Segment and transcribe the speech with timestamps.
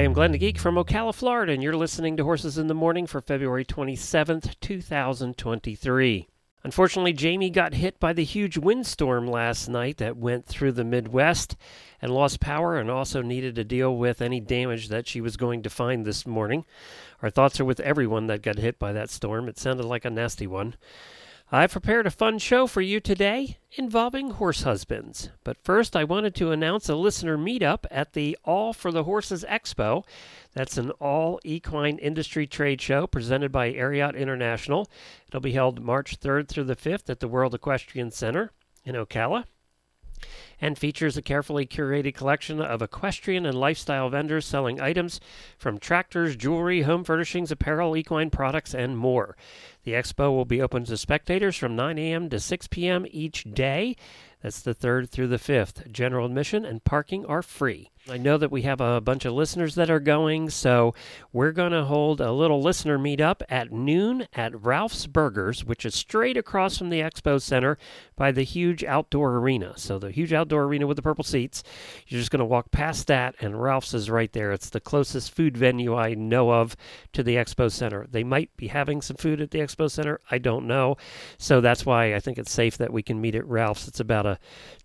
[0.00, 2.74] I am Glenn the Geek from Ocala, Florida, and you're listening to Horses in the
[2.74, 6.26] Morning for February 27th, 2023.
[6.64, 11.54] Unfortunately, Jamie got hit by the huge windstorm last night that went through the Midwest
[12.00, 15.62] and lost power and also needed to deal with any damage that she was going
[15.64, 16.64] to find this morning.
[17.20, 19.50] Our thoughts are with everyone that got hit by that storm.
[19.50, 20.76] It sounded like a nasty one.
[21.52, 25.30] I've prepared a fun show for you today involving horse husbands.
[25.42, 29.44] But first, I wanted to announce a listener meetup at the All for the Horses
[29.48, 30.04] Expo.
[30.52, 34.88] That's an all equine industry trade show presented by Ariat International.
[35.26, 38.52] It'll be held March 3rd through the 5th at the World Equestrian Center
[38.84, 39.44] in Ocala
[40.60, 45.20] and features a carefully curated collection of equestrian and lifestyle vendors selling items
[45.56, 49.36] from tractors, jewelry, home furnishings, apparel, equine products, and more.
[49.84, 52.28] The expo will be open to spectators from 9 a.m.
[52.28, 53.06] to 6 p.m.
[53.10, 53.96] each day.
[54.42, 55.90] That's the 3rd through the 5th.
[55.90, 57.90] General admission and parking are free.
[58.08, 60.94] I know that we have a bunch of listeners that are going, so
[61.34, 65.94] we're going to hold a little listener meetup at noon at Ralph's Burgers, which is
[65.94, 67.76] straight across from the Expo Center
[68.16, 69.74] by the huge outdoor arena.
[69.76, 71.62] So, the huge outdoor arena with the purple seats,
[72.06, 74.50] you're just going to walk past that, and Ralph's is right there.
[74.50, 76.76] It's the closest food venue I know of
[77.12, 78.06] to the Expo Center.
[78.10, 80.96] They might be having some food at the Expo Center, I don't know.
[81.36, 83.86] So, that's why I think it's safe that we can meet at Ralph's.
[83.88, 84.38] It's about a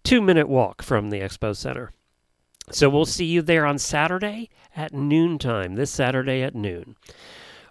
[0.04, 1.94] two minute walk from the Expo Center.
[2.72, 6.96] So we'll see you there on Saturday at noontime, this Saturday at noon.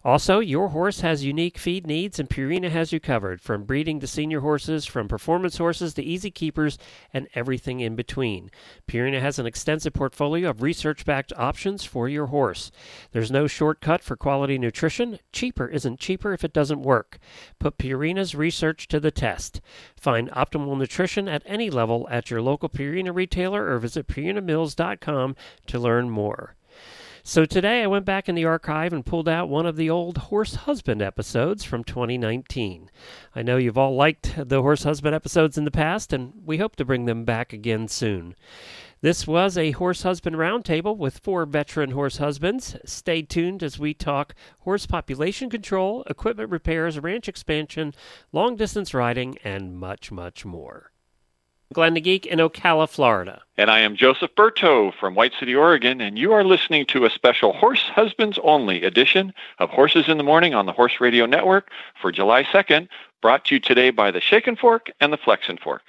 [0.04, 4.06] Also, your horse has unique feed needs, and Purina has you covered from breeding to
[4.06, 6.76] senior horses, from performance horses to easy keepers,
[7.14, 8.50] and everything in between.
[8.86, 12.70] Purina has an extensive portfolio of research backed options for your horse.
[13.12, 15.20] There's no shortcut for quality nutrition.
[15.32, 17.18] Cheaper isn't cheaper if it doesn't work.
[17.58, 19.62] Put Purina's research to the test.
[19.96, 25.34] Find optimal nutrition at any level at your local Purina retailer or visit PurinaMills.com
[25.66, 26.56] to learn more.
[27.26, 30.18] So today I went back in the archive and pulled out one of the old
[30.18, 32.90] Horse Husband episodes from 2019.
[33.34, 36.76] I know you've all liked the Horse Husband episodes in the past, and we hope
[36.76, 38.34] to bring them back again soon.
[39.00, 42.76] This was a horse husband roundtable with four veteran horse husbands.
[42.84, 47.94] Stay tuned as we talk horse population control, equipment repairs, ranch expansion,
[48.32, 50.92] long distance riding, and much, much more.
[51.72, 53.42] Glenn the Geek in Ocala, Florida.
[53.56, 57.10] And I am Joseph Berto from White City, Oregon, and you are listening to a
[57.10, 61.70] special Horse Husbands Only edition of Horses in the Morning on the Horse Radio Network
[62.00, 62.88] for July 2nd,
[63.22, 65.82] brought to you today by the Shake-N-Fork and the Flex-N-Fork.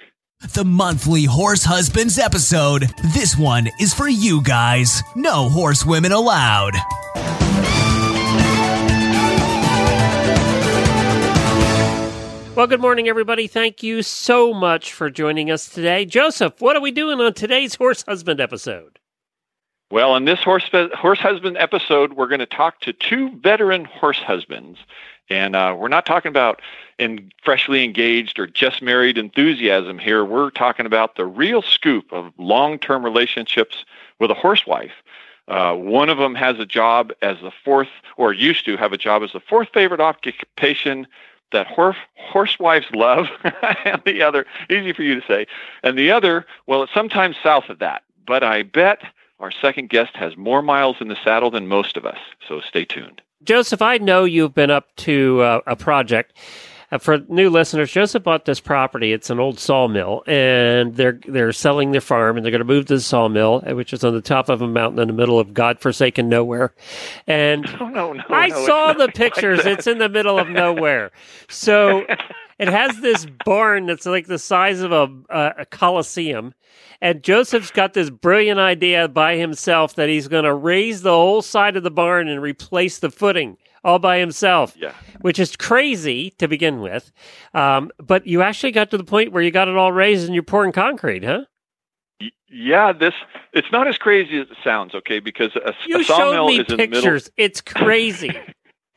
[0.54, 2.86] The monthly Horse Husbands episode.
[3.14, 5.02] This one is for you guys.
[5.14, 6.74] No horse women allowed.
[12.56, 13.48] Well, good morning, everybody.
[13.48, 16.06] Thank you so much for joining us today.
[16.06, 18.98] Joseph, what are we doing on today's Horse Husband episode?
[19.90, 24.20] Well, in this horse horse husband episode, we're going to talk to two veteran horse
[24.20, 24.78] husbands,
[25.28, 26.62] and uh, we're not talking about
[26.98, 30.24] in freshly engaged or just married enthusiasm here.
[30.24, 33.84] We're talking about the real scoop of long term relationships
[34.18, 35.02] with a horsewife.
[35.46, 38.98] Uh, one of them has a job as the fourth, or used to have a
[38.98, 41.06] job as the fourth favorite occupation
[41.52, 43.26] that horse horsewives love,
[43.84, 45.46] and the other easy for you to say,
[45.82, 48.02] and the other, well, it's sometimes south of that.
[48.26, 49.02] But I bet
[49.38, 52.18] our second guest has more miles in the saddle than most of us.
[52.48, 53.22] So stay tuned.
[53.44, 56.36] Joseph, I know you've been up to uh, a project
[56.92, 59.12] uh, for new listeners, Joseph bought this property.
[59.12, 62.86] It's an old sawmill, and they're they're selling their farm, and they're going to move
[62.86, 65.38] to the sawmill, uh, which is on the top of a mountain in the middle
[65.38, 66.74] of godforsaken nowhere.
[67.26, 69.64] And no, no, no, I no, saw the pictures.
[69.64, 69.72] that.
[69.72, 71.10] it's in the middle of nowhere,
[71.48, 72.06] so
[72.58, 76.54] it has this barn that's like the size of a a, a coliseum.
[77.00, 81.42] And Joseph's got this brilliant idea by himself that he's going to raise the whole
[81.42, 84.92] side of the barn and replace the footing all by himself Yeah.
[85.20, 87.12] which is crazy to begin with.
[87.54, 90.34] Um, but you actually got to the point where you got it all raised and
[90.34, 91.44] you're pouring concrete, huh?
[92.48, 93.14] Yeah, this
[93.52, 95.20] it's not as crazy as it sounds, okay?
[95.20, 96.92] Because a, You a sawmill me is in the middle.
[97.02, 97.30] pictures.
[97.36, 98.30] It's crazy.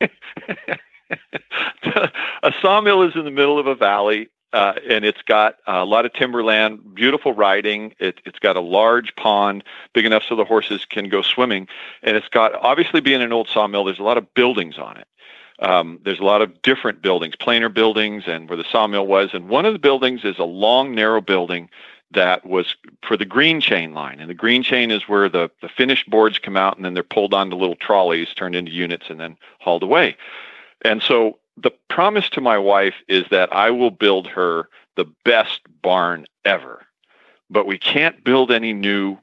[2.42, 6.04] a sawmill is in the middle of a valley, uh, and it's got a lot
[6.04, 7.94] of timberland, beautiful riding.
[7.98, 11.68] It, it's got a large pond, big enough so the horses can go swimming,
[12.02, 13.84] and it's got obviously being an old sawmill.
[13.84, 15.06] There's a lot of buildings on it.
[15.60, 19.30] um, there's a lot of different buildings, planer buildings, and where the sawmill was.
[19.32, 21.68] And one of the buildings is a long, narrow building
[22.12, 22.74] that was
[23.06, 24.20] for the green chain line.
[24.20, 27.02] And the green chain is where the, the finished boards come out and then they're
[27.02, 30.16] pulled onto little trolleys, turned into units, and then hauled away.
[30.82, 35.60] And so the promise to my wife is that I will build her the best
[35.82, 36.86] barn ever.
[37.48, 39.18] But we can't build any new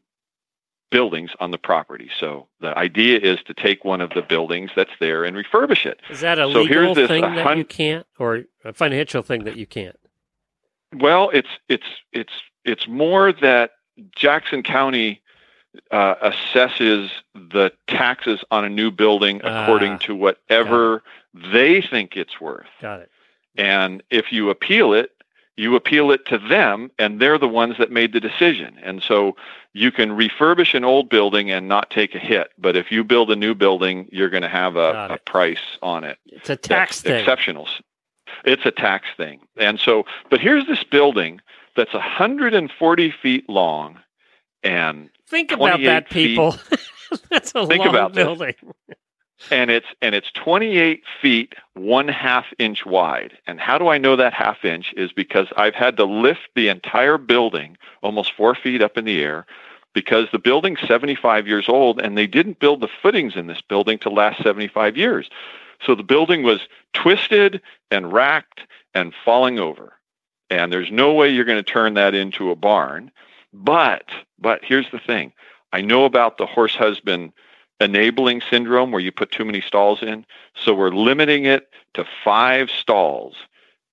[0.90, 2.10] buildings on the property.
[2.20, 6.00] So the idea is to take one of the buildings that's there and refurbish it.
[6.10, 9.58] Is that a So legal thing a that you can't, or a financial thing that
[9.58, 9.98] you can't?
[10.96, 12.32] Well, it's it's it's
[12.64, 13.72] it's more that
[14.16, 15.22] Jackson County
[15.92, 21.04] uh, assesses the taxes on a new building according Ah, to whatever
[21.52, 22.68] they think it's worth.
[22.82, 23.12] Got it.
[23.58, 25.12] And if you appeal it,
[25.56, 28.78] you appeal it to them, and they're the ones that made the decision.
[28.84, 29.36] And so
[29.74, 32.52] you can refurbish an old building and not take a hit.
[32.60, 36.04] But if you build a new building, you're going to have a, a price on
[36.04, 36.20] it.
[36.28, 37.20] It's a tax that's thing.
[37.20, 37.68] exceptional.
[38.46, 39.40] It's a tax thing.
[39.58, 41.42] And so, but here's this building
[41.76, 44.00] that's 140 feet long
[44.64, 46.56] and Think about that, people.
[47.30, 48.56] That's a Think long about this.
[49.52, 53.38] And it's and it's 28 feet one half inch wide.
[53.46, 54.94] And how do i know that half inch?
[54.98, 59.22] Is because i've had to lift the entire building almost four feet up in the
[59.22, 59.46] air
[59.94, 63.98] because the building's 75 years old and they didn't build the footings in this building
[64.00, 65.30] to last 75 years.
[65.84, 68.62] So the building was twisted and racked
[68.94, 69.94] and falling over.
[70.50, 73.12] And there's no way you're going to turn that into a barn.
[73.54, 74.06] But
[74.40, 75.34] but here's the thing.
[75.74, 77.34] I know about the horse husband
[77.80, 80.26] enabling syndrome where you put too many stalls in.
[80.56, 83.36] So we're limiting it to five stalls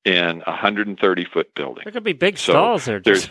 [0.05, 1.83] in a 130 foot building.
[1.85, 3.01] There could be big So, stalls there.
[3.01, 3.31] Just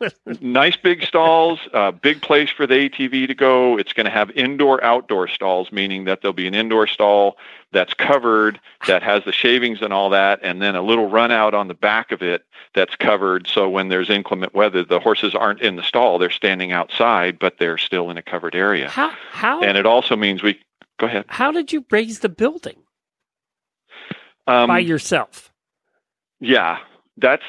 [0.40, 3.76] Nice big stalls, uh, big place for the ATV to go.
[3.76, 7.36] It's going to have indoor outdoor stalls, meaning that there'll be an indoor stall
[7.72, 11.52] that's covered, that has the shavings and all that, and then a little run out
[11.52, 12.44] on the back of it
[12.74, 13.46] that's covered.
[13.46, 17.58] So when there's inclement weather, the horses aren't in the stall; they're standing outside, but
[17.58, 18.88] they're still in a covered area.
[18.88, 20.58] how how And it also means we
[20.98, 21.24] go ahead.
[21.28, 22.76] how did you raise the building
[24.46, 25.52] Um, by yourself?
[26.40, 26.78] Yeah,
[27.16, 27.44] that's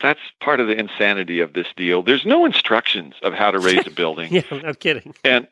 [0.00, 2.02] that's part of the insanity of this deal.
[2.02, 4.32] There's no instructions of how to raise a building.
[4.32, 5.14] Yeah, no kidding.
[5.24, 5.46] And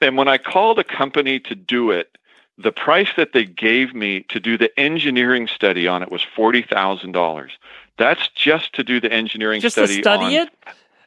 [0.00, 2.16] and when I called a company to do it,
[2.58, 6.62] the price that they gave me to do the engineering study on it was forty
[6.62, 7.52] thousand dollars.
[7.98, 9.64] That's just to do the engineering study.
[9.64, 10.02] Just to study.
[10.02, 10.52] study on- it.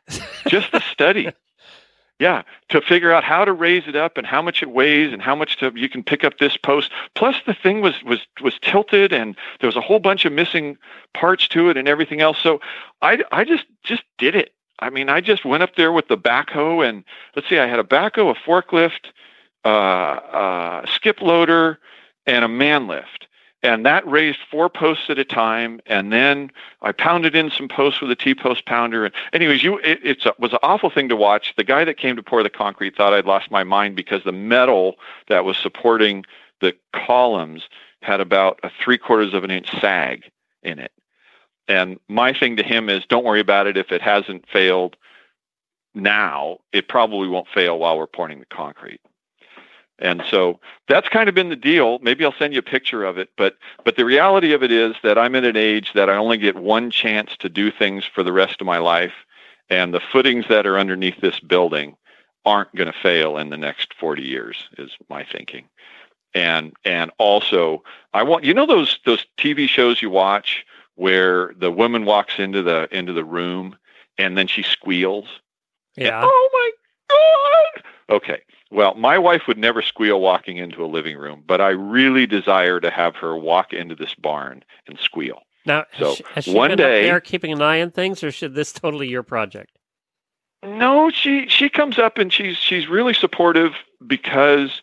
[0.47, 1.29] Just the study.
[2.19, 5.21] Yeah, to figure out how to raise it up and how much it weighs and
[5.21, 6.92] how much to you can pick up this post.
[7.16, 10.77] Plus, the thing was was was tilted and there was a whole bunch of missing
[11.13, 12.38] parts to it and everything else.
[12.38, 12.60] So
[13.01, 14.54] I I just just did it.
[14.80, 17.06] I mean, I just went up there with the backhoe and
[17.38, 19.12] let's see, I had a backhoe, a forklift,
[19.63, 21.80] uh, uh, skip loader,
[22.25, 23.28] and a man lift.
[23.61, 25.81] And that raised four posts at a time.
[25.85, 26.50] And then
[26.81, 29.06] I pounded in some posts with a T post pounder.
[29.06, 31.53] And anyways, you it it's a, was an awful thing to watch.
[31.57, 34.31] The guy that came to pour the concrete thought I'd lost my mind because the
[34.31, 34.95] metal
[35.27, 36.25] that was supporting
[36.61, 37.67] the columns
[38.01, 40.31] had about a three quarters of an inch sag
[40.63, 40.91] in it.
[41.67, 43.77] And my thing to him is, don't worry about it.
[43.77, 44.95] If it hasn't failed
[45.94, 49.01] now, it probably won't fail while we're pouring the concrete.
[50.01, 51.99] And so that's kind of been the deal.
[51.99, 54.95] Maybe I'll send you a picture of it, but but the reality of it is
[55.03, 58.23] that I'm at an age that I only get one chance to do things for
[58.23, 59.13] the rest of my life,
[59.69, 61.95] and the footings that are underneath this building
[62.45, 65.65] aren't going to fail in the next 40 years is my thinking.
[66.33, 70.65] And and also I want you know those those TV shows you watch
[70.95, 73.75] where the woman walks into the into the room
[74.18, 75.27] and then she squeals
[75.97, 76.21] Yeah.
[76.23, 76.71] Oh my
[77.09, 77.83] God.
[78.09, 78.42] Okay.
[78.71, 82.80] Well, my wife would never squeal walking into a living room, but I really desire
[82.80, 85.42] to have her walk into this barn and squeal.
[85.66, 87.92] Now, So, has she, has she one been day- up there keeping an eye on
[87.92, 89.71] things, or should this totally your project?
[90.63, 93.73] No, she she comes up and she's she's really supportive
[94.06, 94.81] because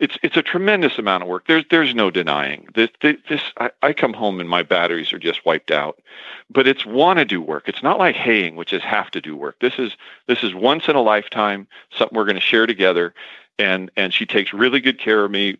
[0.00, 1.46] it's it's a tremendous amount of work.
[1.46, 2.88] There's there's no denying this.
[3.02, 6.00] This, I, I come home and my batteries are just wiped out,
[6.48, 7.68] but it's want to do work.
[7.68, 9.56] It's not like haying, which is have to do work.
[9.60, 13.14] This is this is once in a lifetime something we're going to share together,
[13.58, 15.58] and and she takes really good care of me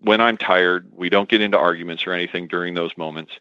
[0.00, 0.86] when I'm tired.
[0.94, 3.32] We don't get into arguments or anything during those moments,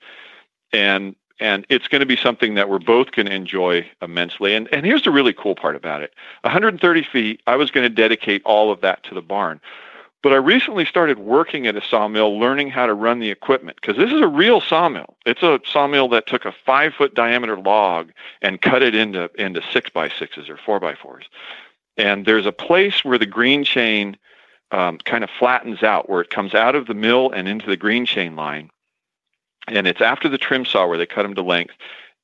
[0.72, 4.56] and and it's going to be something that we're both going to enjoy immensely.
[4.56, 7.42] And and here's the really cool part about it: 130 feet.
[7.48, 9.60] I was going to dedicate all of that to the barn.
[10.24, 13.98] But I recently started working at a sawmill, learning how to run the equipment because
[13.98, 15.16] this is a real sawmill.
[15.26, 19.62] It's a sawmill that took a five foot diameter log and cut it into into
[19.72, 21.26] six by sixes or four by fours.
[21.98, 24.18] And there's a place where the green chain
[24.72, 27.78] um, kind of flattens out, where it comes out of the mill and into the
[27.78, 28.70] green chain line.
[29.68, 31.74] And it's after the trim saw where they cut them to length.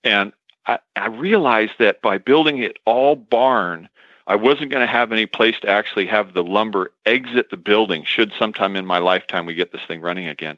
[0.03, 0.33] And
[0.65, 3.89] I, I realized that by building it all barn,
[4.27, 8.03] I wasn't going to have any place to actually have the lumber exit the building
[8.05, 10.57] should sometime in my lifetime we get this thing running again.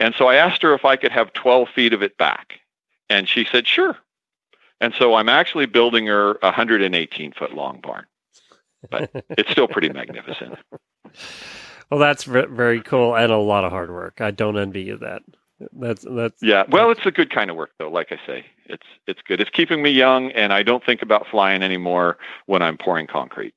[0.00, 2.60] And so I asked her if I could have 12 feet of it back.
[3.08, 3.96] And she said, sure.
[4.80, 8.06] And so I'm actually building her a 118 foot long barn.
[8.90, 10.56] But it's still pretty magnificent.
[11.90, 14.20] Well, that's very cool and a lot of hard work.
[14.20, 15.22] I don't envy you that.
[15.72, 16.64] That's that's yeah.
[16.68, 17.90] Well, it's a good kind of work though.
[17.90, 19.40] Like I say, it's it's good.
[19.40, 23.54] It's keeping me young, and I don't think about flying anymore when I'm pouring concrete.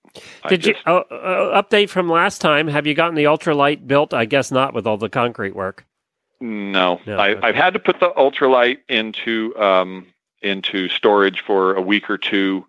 [0.49, 2.67] Did just, you uh, uh, update from last time?
[2.67, 4.13] Have you gotten the ultralight built?
[4.13, 5.85] I guess not with all the concrete work.
[6.39, 7.47] No, no I, okay.
[7.47, 10.07] I've had to put the ultralight into um,
[10.41, 12.65] into storage for a week or two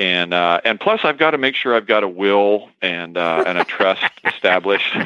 [0.00, 3.44] and uh, and plus I've got to make sure I've got a will and uh,
[3.46, 4.94] and a trust established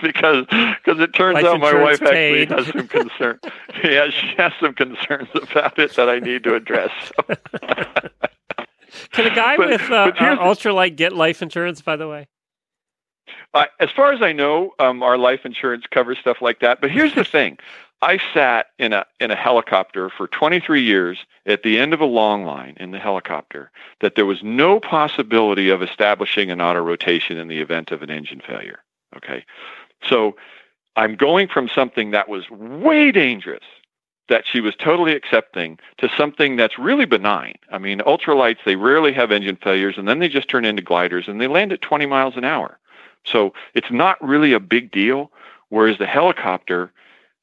[0.00, 2.52] because because it turns Life out my wife paid.
[2.52, 3.40] actually has some concern.
[3.82, 6.92] yeah, she has some concerns about it that I need to address.
[7.06, 7.34] So.
[9.10, 11.82] Can a guy but, with uh, uh, ultralight get life insurance?
[11.82, 12.28] By the way.
[13.52, 16.80] Uh, as far as I know, um, our life insurance covers stuff like that.
[16.80, 17.58] But here's the thing:
[18.02, 22.04] I sat in a in a helicopter for 23 years at the end of a
[22.04, 27.38] long line in the helicopter that there was no possibility of establishing an auto rotation
[27.38, 28.80] in the event of an engine failure.
[29.16, 29.44] Okay.
[30.02, 30.36] So
[30.96, 33.64] I'm going from something that was way dangerous
[34.28, 37.54] that she was totally accepting to something that's really benign.
[37.70, 41.28] I mean, ultralights, they rarely have engine failures and then they just turn into gliders
[41.28, 42.78] and they land at 20 miles an hour.
[43.24, 45.30] So it's not really a big deal.
[45.68, 46.92] Whereas the helicopter,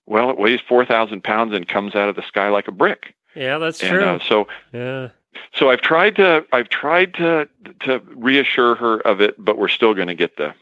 [0.09, 3.13] well, it weighs 4,000 pounds and comes out of the sky like a brick.
[3.35, 4.03] Yeah, that's and, true.
[4.03, 5.09] Uh, so, yeah.
[5.53, 7.47] So I've tried to I've tried to
[7.81, 10.53] to reassure her of it, but we're still going to get the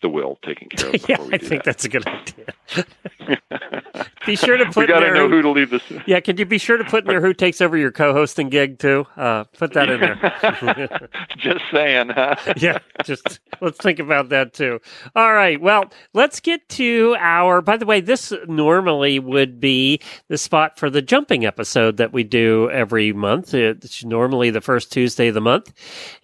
[0.00, 0.94] the will taken care of.
[1.08, 1.64] yeah, I think that.
[1.64, 2.46] that's a good idea.
[4.26, 4.76] be sure to put.
[4.76, 5.82] We got to know who to leave this.
[6.06, 8.78] Yeah, can you be sure to put in there who takes over your co-hosting gig
[8.78, 9.06] too?
[9.16, 11.08] Uh, put that in there.
[11.36, 12.36] just saying, huh?
[12.56, 14.80] yeah, just let's think about that too.
[15.14, 17.60] All right, well, let's get to our.
[17.60, 22.24] By the way, this normally would be the spot for the jumping episode that we
[22.24, 23.54] do every month.
[23.54, 25.72] It's normally the first Tuesday of the month,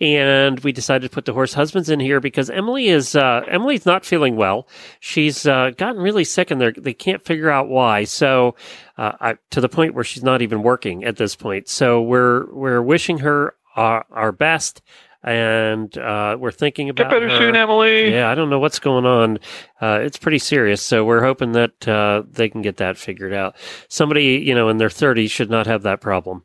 [0.01, 3.85] and we decided to put the horse husbands in here because Emily is uh, Emily's
[3.85, 4.69] not feeling well.
[5.01, 8.05] She's uh, gotten really sick, and they can't figure out why.
[8.05, 8.55] So,
[8.97, 11.69] uh, I, to the point where she's not even working at this point.
[11.69, 14.83] So we're we're wishing her our, our best
[15.25, 17.37] and uh, we're thinking about get better her.
[17.37, 18.13] soon, Emily.
[18.13, 19.39] Yeah, I don't know what's going on.
[19.81, 23.57] Uh, it's pretty serious, so we're hoping that uh, they can get that figured out.
[23.89, 26.45] Somebody, you know, in their 30s should not have that problem.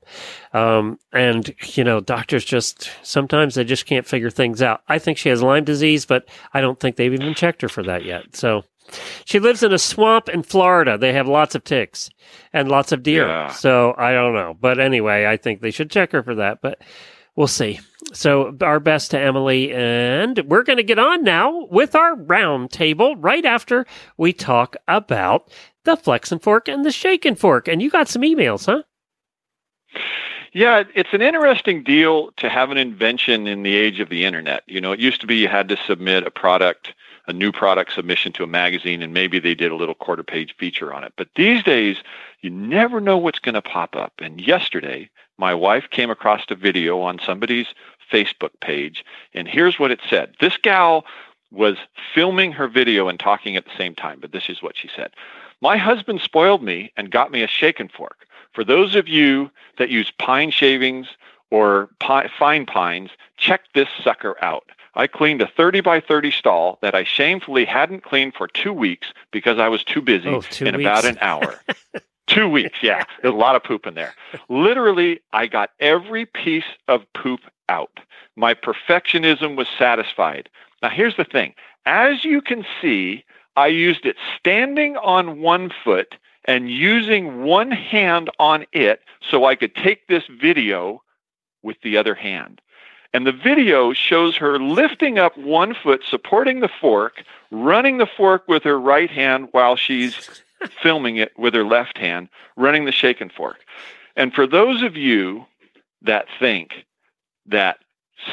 [0.53, 4.81] Um, and you know, doctors just sometimes they just can't figure things out.
[4.87, 7.83] I think she has Lyme disease, but I don't think they've even checked her for
[7.83, 8.35] that yet.
[8.35, 8.63] So.
[9.25, 10.97] She lives in a swamp in Florida.
[10.97, 12.09] They have lots of ticks
[12.51, 13.27] and lots of deer.
[13.27, 13.49] Yeah.
[13.49, 14.55] So I don't know.
[14.59, 16.61] But anyway, I think they should check her for that.
[16.61, 16.81] But
[17.35, 17.79] we'll see.
[18.11, 22.69] So, our best to Emily, and we're going to get on now with our round
[22.69, 23.85] table right after
[24.17, 25.49] we talk about
[25.83, 27.67] the flex and fork and the shake and fork.
[27.67, 28.83] And you got some emails, huh?
[30.53, 34.63] Yeah, it's an interesting deal to have an invention in the age of the internet.
[34.67, 36.93] You know, it used to be you had to submit a product,
[37.27, 40.55] a new product submission to a magazine, and maybe they did a little quarter page
[40.57, 41.13] feature on it.
[41.15, 41.97] But these days,
[42.41, 44.13] you never know what's going to pop up.
[44.19, 47.67] And yesterday, my wife came across a video on somebody's
[48.11, 50.35] Facebook page, and here's what it said.
[50.39, 51.05] This gal
[51.51, 51.77] was
[52.13, 55.11] filming her video and talking at the same time, but this is what she said.
[55.61, 58.25] My husband spoiled me and got me a shake and fork.
[58.53, 61.07] For those of you that use pine shavings
[61.51, 64.65] or pi- fine pines, check this sucker out.
[64.95, 69.11] I cleaned a 30 by 30 stall that I shamefully hadn't cleaned for two weeks
[69.31, 70.83] because I was too busy oh, in weeks.
[70.83, 71.59] about an hour.
[72.27, 73.03] Two weeks, yeah.
[73.21, 74.15] There's a lot of poop in there.
[74.47, 77.99] Literally, I got every piece of poop out.
[78.37, 80.49] My perfectionism was satisfied.
[80.81, 81.53] Now, here's the thing
[81.85, 88.29] as you can see, I used it standing on one foot and using one hand
[88.39, 91.01] on it so I could take this video
[91.61, 92.61] with the other hand.
[93.13, 98.47] And the video shows her lifting up one foot, supporting the fork, running the fork
[98.47, 100.41] with her right hand while she's
[100.81, 103.59] filming it with her left hand, running the shake and fork.
[104.15, 105.45] And for those of you
[106.01, 106.85] that think
[107.45, 107.77] that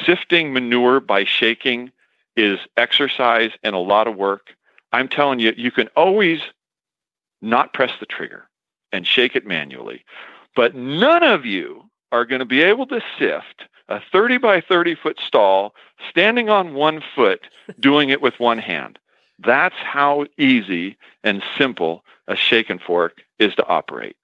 [0.05, 1.93] sifting manure by shaking
[2.37, 4.55] is exercise and a lot of work,
[4.93, 6.41] I'm telling you, you can always
[7.43, 8.49] not press the trigger
[8.93, 10.05] and shake it manually.
[10.57, 14.95] But none of you are going to be able to sift a 30 by 30
[14.95, 15.75] foot stall,
[16.09, 17.43] standing on one foot,
[17.81, 18.99] doing it with one hand.
[19.39, 24.17] That's how easy and simple a shake and fork is to operate.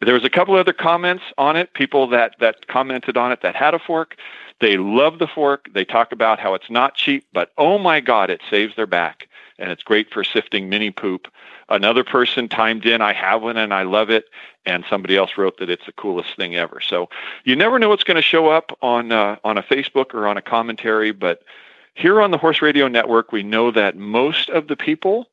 [0.00, 3.54] There was a couple other comments on it, people that, that commented on it that
[3.54, 4.16] had a fork.
[4.60, 5.68] They love the fork.
[5.72, 9.28] They talk about how it's not cheap, but oh my God, it saves their back
[9.58, 11.28] and it's great for sifting mini poop.
[11.68, 14.26] Another person timed in, I have one and I love it.
[14.64, 16.80] And somebody else wrote that it's the coolest thing ever.
[16.80, 17.08] So
[17.44, 20.36] you never know what's going to show up on, uh, on a Facebook or on
[20.36, 21.42] a commentary, but
[21.94, 25.26] here on the Horse Radio Network, we know that most of the people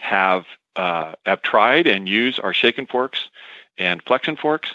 [0.00, 0.44] have
[0.76, 3.28] uh, have tried and use our Shake-N-Forks
[3.76, 4.70] and Flex-N-Forks.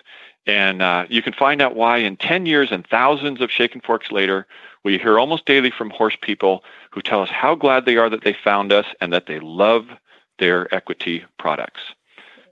[0.46, 4.46] And uh, you can find out why in 10 years and thousands of Shake-N-Forks later,
[4.84, 8.24] we hear almost daily from horse people who tell us how glad they are that
[8.24, 9.88] they found us and that they love
[10.40, 11.82] their Equitee products.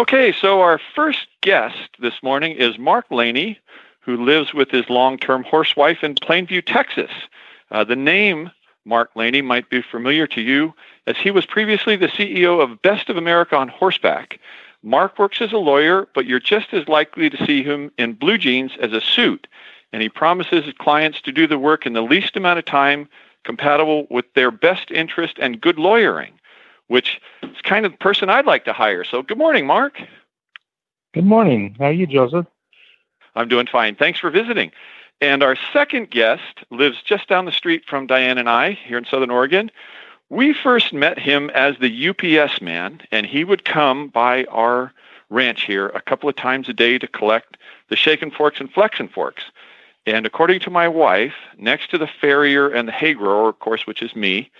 [0.00, 3.58] Okay, so our first guest this morning is Mark Laney,
[4.00, 7.10] who lives with his long-term horse wife in Plainview, Texas.
[7.70, 8.50] Uh, the name
[8.86, 10.72] Mark Laney might be familiar to you
[11.06, 14.40] as he was previously the CEO of Best of America on Horseback.
[14.82, 18.38] Mark works as a lawyer, but you're just as likely to see him in blue
[18.38, 19.48] jeans as a suit,
[19.92, 23.06] and he promises his clients to do the work in the least amount of time
[23.44, 26.39] compatible with their best interest and good lawyering,
[26.90, 29.04] which is kind of the person I'd like to hire.
[29.04, 30.02] So, good morning, Mark.
[31.14, 31.76] Good morning.
[31.78, 32.46] How are you, Joseph?
[33.36, 33.94] I'm doing fine.
[33.94, 34.72] Thanks for visiting.
[35.20, 39.04] And our second guest lives just down the street from Diane and I here in
[39.04, 39.70] Southern Oregon.
[40.30, 44.92] We first met him as the UPS man, and he would come by our
[45.28, 47.56] ranch here a couple of times a day to collect
[47.88, 49.44] the Shake-N-Forks and Flex-N-Forks.
[50.06, 53.86] And according to my wife, next to the farrier and the hay grower, of course,
[53.86, 54.50] which is me,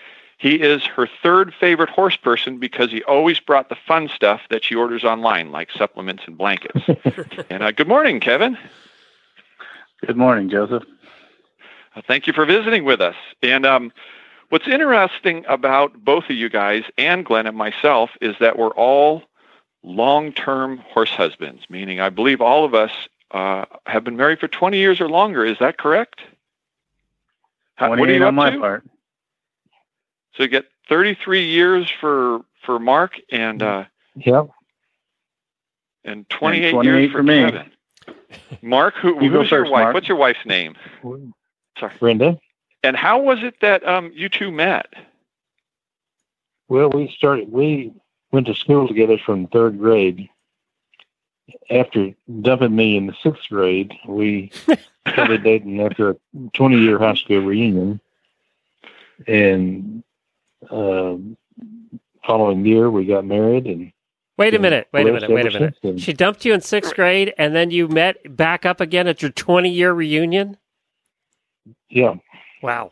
[0.40, 4.64] he is her third favorite horse person because he always brought the fun stuff that
[4.64, 6.80] she orders online, like supplements and blankets.
[7.50, 8.56] and uh, good morning, Kevin.
[10.06, 10.84] Good morning, Joseph.
[11.94, 13.16] Uh, thank you for visiting with us.
[13.42, 13.92] And um,
[14.50, 19.22] What's interesting about both of you guys and Glenn and myself is that we're all
[19.84, 22.90] long-term horse husbands, meaning I believe all of us
[23.30, 25.44] uh, have been married for 20 years or longer.
[25.44, 26.20] Is that correct?
[27.76, 28.58] How, what are you on my to?
[28.58, 28.84] part?
[30.36, 34.48] So you get 33 years for for Mark and uh, yep,
[36.04, 37.40] and 28, and 28 years for, for me.
[37.42, 37.70] Kevin.
[38.62, 39.82] Mark, who, you who's first, your wife?
[39.84, 39.94] Mark.
[39.94, 40.76] What's your wife's name?
[41.78, 42.38] Sorry, Brenda.
[42.82, 44.86] And how was it that um, you two met?
[46.68, 47.50] Well, we started.
[47.50, 47.92] We
[48.32, 50.28] went to school together from third grade.
[51.68, 54.52] After dumping me in the sixth grade, we
[55.08, 58.00] started dating after a 20-year high school reunion.
[59.26, 60.04] And
[60.68, 61.16] uh,
[62.26, 63.66] following year, we got married.
[63.66, 63.92] And
[64.36, 66.00] wait a minute, wait a minute, wait a minute.
[66.00, 69.30] She dumped you in sixth grade, and then you met back up again at your
[69.30, 70.56] 20-year reunion.
[71.88, 72.14] Yeah.
[72.62, 72.90] Wow.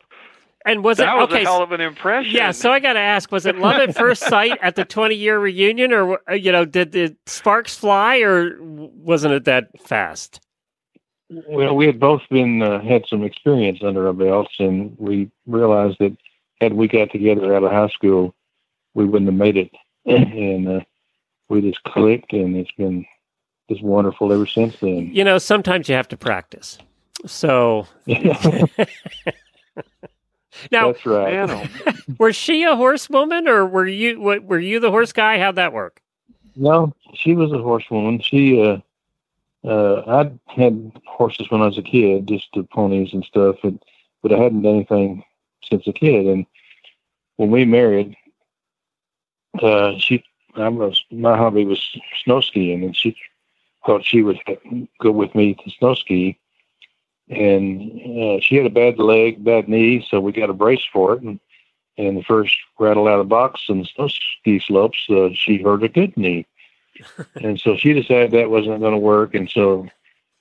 [0.65, 1.43] And was that it was okay?
[1.43, 2.35] a hell of an impression.
[2.35, 5.39] Yeah, so I got to ask: Was it love at first sight at the twenty-year
[5.39, 10.41] reunion, or uh, you know, did the sparks fly, or wasn't it that fast?
[11.31, 15.99] Well, we had both been uh, had some experience under our belts, and we realized
[16.01, 16.15] that
[16.61, 18.35] had we got together out of high school,
[18.95, 19.71] we wouldn't have made it.
[20.07, 20.81] and uh,
[21.49, 23.05] we just clicked, and it's been
[23.71, 25.11] just wonderful ever since then.
[25.13, 26.79] You know, sometimes you have to practice.
[27.27, 27.87] So.
[30.73, 31.71] Now, that's right.
[32.19, 35.39] was she a horsewoman, or were you were you the horse guy?
[35.39, 36.03] How'd that work?
[36.57, 38.21] No, she was a horsewoman.
[38.21, 38.79] She, uh,
[39.65, 43.81] uh, I had horses when I was a kid, just the ponies and stuff, and,
[44.23, 45.23] but I hadn't done anything
[45.63, 46.27] since a kid.
[46.27, 46.47] And
[47.37, 48.17] when we married,
[49.63, 50.23] uh, she,
[50.55, 51.85] I was my hobby was
[52.25, 53.17] snow skiing, and she
[53.87, 54.39] thought she would
[55.01, 56.39] go with me to snow ski
[57.31, 61.15] and uh, she had a bad leg, bad knee, so we got a brace for
[61.15, 61.23] it.
[61.23, 61.39] And,
[61.99, 65.83] and the first rattle out of the box and snow ski slopes, uh, she hurt
[65.83, 66.47] a good knee.
[67.43, 69.35] and so she decided that wasn't going to work.
[69.35, 69.83] And so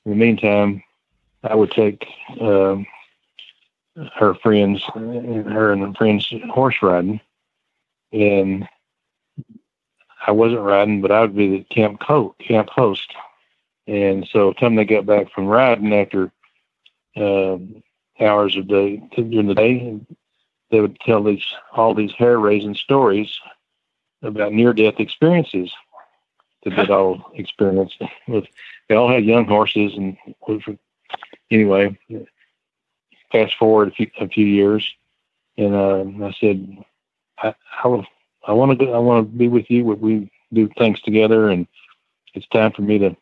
[0.06, 0.84] in the meantime,
[1.44, 2.08] I would take
[2.40, 2.86] um,
[4.16, 7.20] her friends her and the friends horse riding.
[8.14, 8.68] And
[10.26, 13.14] I wasn't riding, but I would be the camp co- camp host.
[13.88, 16.32] And so, time they got back from riding after
[17.16, 17.84] um,
[18.20, 20.00] hours a day during the day.
[20.70, 23.40] They would tell these all these hair raising stories
[24.22, 25.72] about near death experiences
[26.64, 28.02] that they'd all experienced.
[28.28, 28.46] With
[28.90, 30.18] they all had young horses, and
[31.50, 31.98] anyway,
[33.32, 34.96] fast forward a few, a few years,
[35.58, 36.84] and uh, I said,
[37.40, 38.08] I, I,
[38.48, 39.86] I want to I want to be with you.
[39.86, 41.68] We do things together, and
[42.34, 43.16] it's time for me to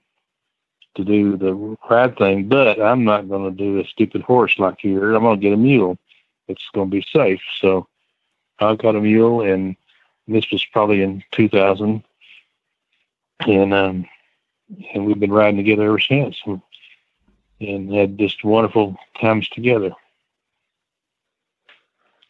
[0.96, 1.54] to do the
[1.90, 2.48] ride thing.
[2.48, 5.14] But I'm not going to do a stupid horse like here.
[5.14, 5.98] I'm going to get a mule.
[6.48, 7.42] It's going to be safe.
[7.60, 7.88] So
[8.60, 9.76] I got a mule, and
[10.28, 12.04] this was probably in 2000,
[13.48, 14.06] and um,
[14.94, 16.38] and we've been riding together ever since,
[17.60, 19.92] and, had just wonderful times together.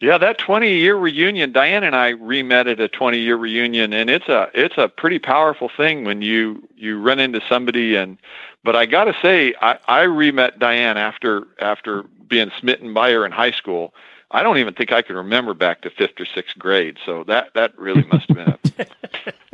[0.02, 4.10] Yeah, that 20 year reunion, Diane and I re-met at a 20 year reunion and
[4.10, 8.18] it's a it's a pretty powerful thing when you you run into somebody and
[8.64, 13.26] but I got to say I I re-met Diane after after being smitten by her
[13.26, 13.94] in high school.
[14.32, 16.98] I don't even think I can remember back to 5th or 6th grade.
[17.06, 18.88] So that that really must have been a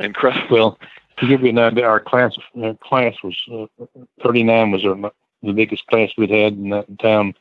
[0.04, 0.48] incredible.
[0.50, 0.78] Well,
[1.18, 3.36] to give you an idea, our class our class was
[3.80, 3.86] uh,
[4.22, 7.34] 39 was our, the biggest class we'd had in that town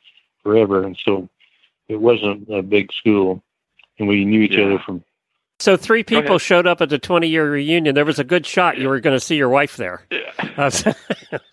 [0.44, 1.30] forever and so
[1.92, 3.44] it wasn't a big school,
[4.00, 4.66] and we knew each yeah.
[4.66, 5.04] other from.
[5.60, 7.94] So three people showed up at the 20 year reunion.
[7.94, 10.02] There was a good shot you were going to see your wife there.
[10.10, 10.70] Yeah.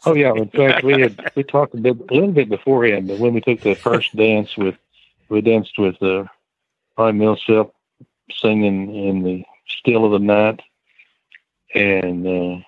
[0.07, 3.19] oh yeah, in fact we had we talked a, bit, a little bit beforehand, but
[3.19, 4.77] when we took the first dance with
[5.29, 6.25] we danced with uh,
[6.97, 7.71] Ron Milsap
[8.33, 10.61] singing in the still of the night,
[11.75, 12.65] and uh,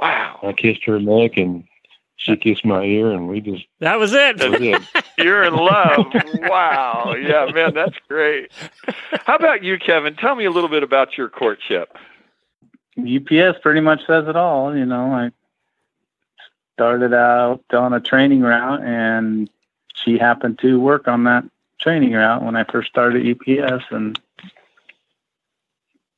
[0.00, 1.64] wow, I kissed her neck and
[2.18, 4.38] she kissed my ear, and we just that was it.
[4.38, 4.82] That was it.
[5.18, 6.06] You're in love.
[6.42, 7.14] wow.
[7.14, 8.50] Yeah, man, that's great.
[9.24, 10.16] How about you, Kevin?
[10.16, 11.96] Tell me a little bit about your courtship.
[12.98, 14.76] UPS pretty much says it all.
[14.76, 15.30] You know, I
[16.74, 19.48] started out on a training route, and
[19.94, 21.44] she happened to work on that
[21.80, 24.20] training route when I first started UPS, and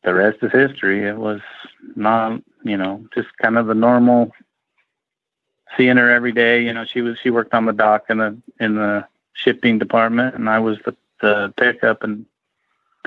[0.02, 1.06] the rest is history.
[1.06, 1.42] It was
[1.94, 4.32] not, you know, just kind of the normal
[5.76, 6.64] seeing her every day.
[6.64, 10.34] You know, she was she worked on the dock in the in the shipping department,
[10.34, 12.26] and I was the the pickup and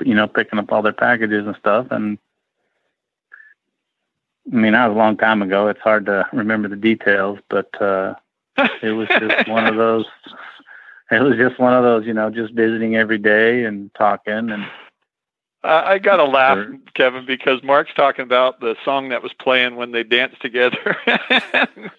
[0.04, 1.88] you know picking up all their packages and stuff.
[1.90, 2.18] And
[4.52, 5.68] I mean, that was a long time ago.
[5.68, 8.14] It's hard to remember the details, but uh,
[8.82, 10.06] it was just one of those.
[11.10, 14.66] It was just one of those, you know, just visiting every day and talking and
[15.64, 16.58] uh, I got to laugh,
[16.92, 20.94] Kevin, because Mark's talking about the song that was playing when they danced together.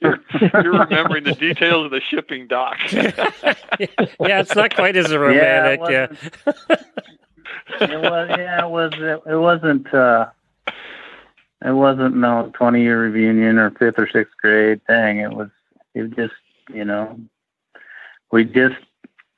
[0.01, 2.77] you're, you're, remembering the details of the shipping dock.
[2.91, 3.07] yeah,
[4.19, 5.79] it's not quite as romantic.
[5.89, 6.75] Yeah, it, yeah.
[7.81, 8.29] it was.
[8.37, 8.93] Yeah, it was.
[8.97, 9.91] It, it wasn't.
[9.91, 10.27] Uh,
[11.65, 15.21] it wasn't no twenty year reunion or fifth or sixth grade thing.
[15.21, 15.49] It was.
[15.95, 16.35] It just.
[16.71, 17.19] You know.
[18.31, 18.75] We just.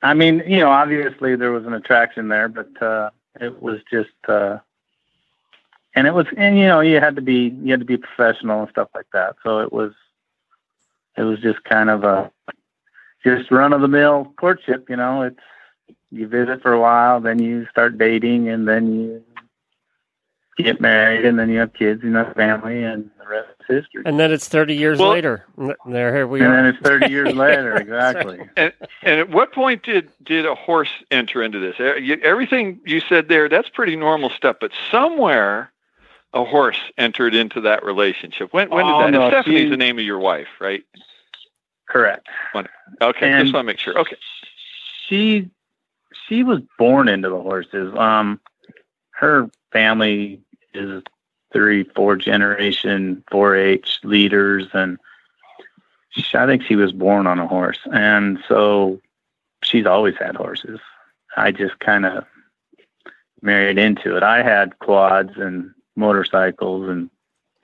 [0.02, 2.82] I mean, you know, obviously there was an attraction there, but.
[2.82, 3.08] uh
[3.40, 4.58] it was just uh
[5.94, 8.60] and it was and you know you had to be you had to be professional
[8.62, 9.36] and stuff like that.
[9.42, 9.92] So it was
[11.16, 12.30] it was just kind of a
[13.24, 15.40] just run of the mill courtship you know it's
[16.10, 19.24] you visit for a while then you start dating and then you
[20.64, 24.02] get married and then you have kids and a family and the rest is history.
[24.04, 25.44] And then it's 30 years well, later.
[25.86, 26.58] There here we and are.
[26.58, 28.40] And then it's 30 years later, exactly.
[28.56, 31.76] And, and at what point did, did a horse enter into this?
[32.22, 35.72] Everything you said there, that's pretty normal stuff, but somewhere
[36.34, 38.52] a horse entered into that relationship.
[38.52, 39.18] When, when oh, did that?
[39.18, 40.82] No, Stephanie's she, the name of your wife, right?
[41.88, 42.26] Correct.
[43.00, 43.98] Okay, and just want to make sure.
[43.98, 44.16] Okay.
[45.08, 45.50] She
[46.28, 47.94] she was born into the horses.
[47.96, 48.40] Um,
[49.12, 50.40] her family
[50.78, 51.02] is
[51.52, 54.98] three, four generation 4-H leaders, and
[56.10, 59.00] she, I think she was born on a horse, and so
[59.62, 60.80] she's always had horses.
[61.36, 62.24] I just kind of
[63.42, 64.22] married into it.
[64.22, 67.10] I had quads and motorcycles and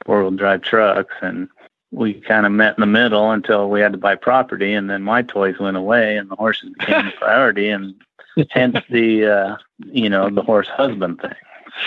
[0.05, 1.49] four-wheel drive trucks, and
[1.91, 5.03] we kind of met in the middle until we had to buy property, and then
[5.03, 7.95] my toys went away, and the horses became the priority, and
[8.51, 11.35] hence the uh, you know the horse husband thing.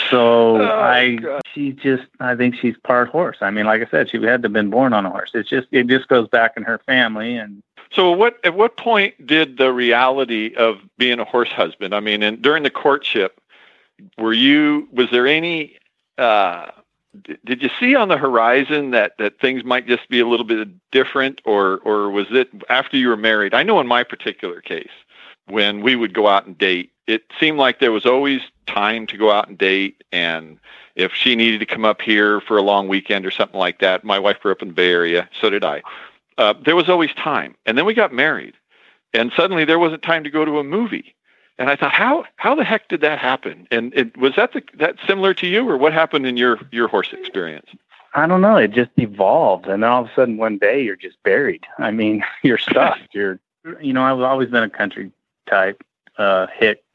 [0.09, 1.41] So oh, I, God.
[1.53, 3.37] she just, I think she's part horse.
[3.41, 5.31] I mean, like I said, she had to have been born on a horse.
[5.33, 7.37] It's just, it just goes back in her family.
[7.37, 11.95] And so, what at what point did the reality of being a horse husband?
[11.95, 13.39] I mean, and during the courtship,
[14.17, 14.87] were you?
[14.91, 15.77] Was there any?
[16.17, 16.71] Uh,
[17.45, 20.67] did you see on the horizon that that things might just be a little bit
[20.91, 23.53] different, or or was it after you were married?
[23.53, 24.91] I know in my particular case,
[25.47, 29.17] when we would go out and date, it seemed like there was always time to
[29.17, 30.03] go out and date.
[30.11, 30.59] And
[30.95, 34.03] if she needed to come up here for a long weekend or something like that,
[34.03, 35.81] my wife grew up in the Bay Area, so did I.
[36.37, 37.55] Uh, there was always time.
[37.65, 38.53] And then we got married,
[39.13, 41.15] and suddenly there wasn't time to go to a movie.
[41.59, 43.67] And I thought, how how the heck did that happen?
[43.71, 46.87] And it, was that the, that similar to you, or what happened in your your
[46.87, 47.67] horse experience?
[48.13, 48.57] I don't know.
[48.57, 51.65] It just evolved, and then all of a sudden, one day, you're just buried.
[51.79, 52.99] I mean, you're stuck.
[53.11, 53.39] you're,
[53.81, 55.11] you know, I've always been a country
[55.47, 55.83] type,
[56.17, 56.47] uh,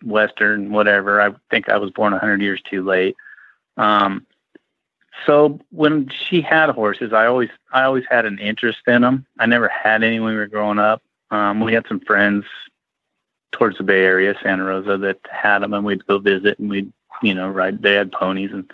[0.05, 1.21] western, whatever.
[1.21, 3.17] I think I was born 100 years too late.
[3.77, 4.27] Um,
[5.27, 9.27] so when she had horses, I always I always had an interest in them.
[9.39, 11.03] I never had any when we were growing up.
[11.31, 12.45] Um, we had some friends
[13.53, 16.93] towards the Bay Area, Santa Rosa, that had them, and we'd go visit, and we'd
[17.23, 17.83] you know ride.
[17.83, 18.71] They had ponies, and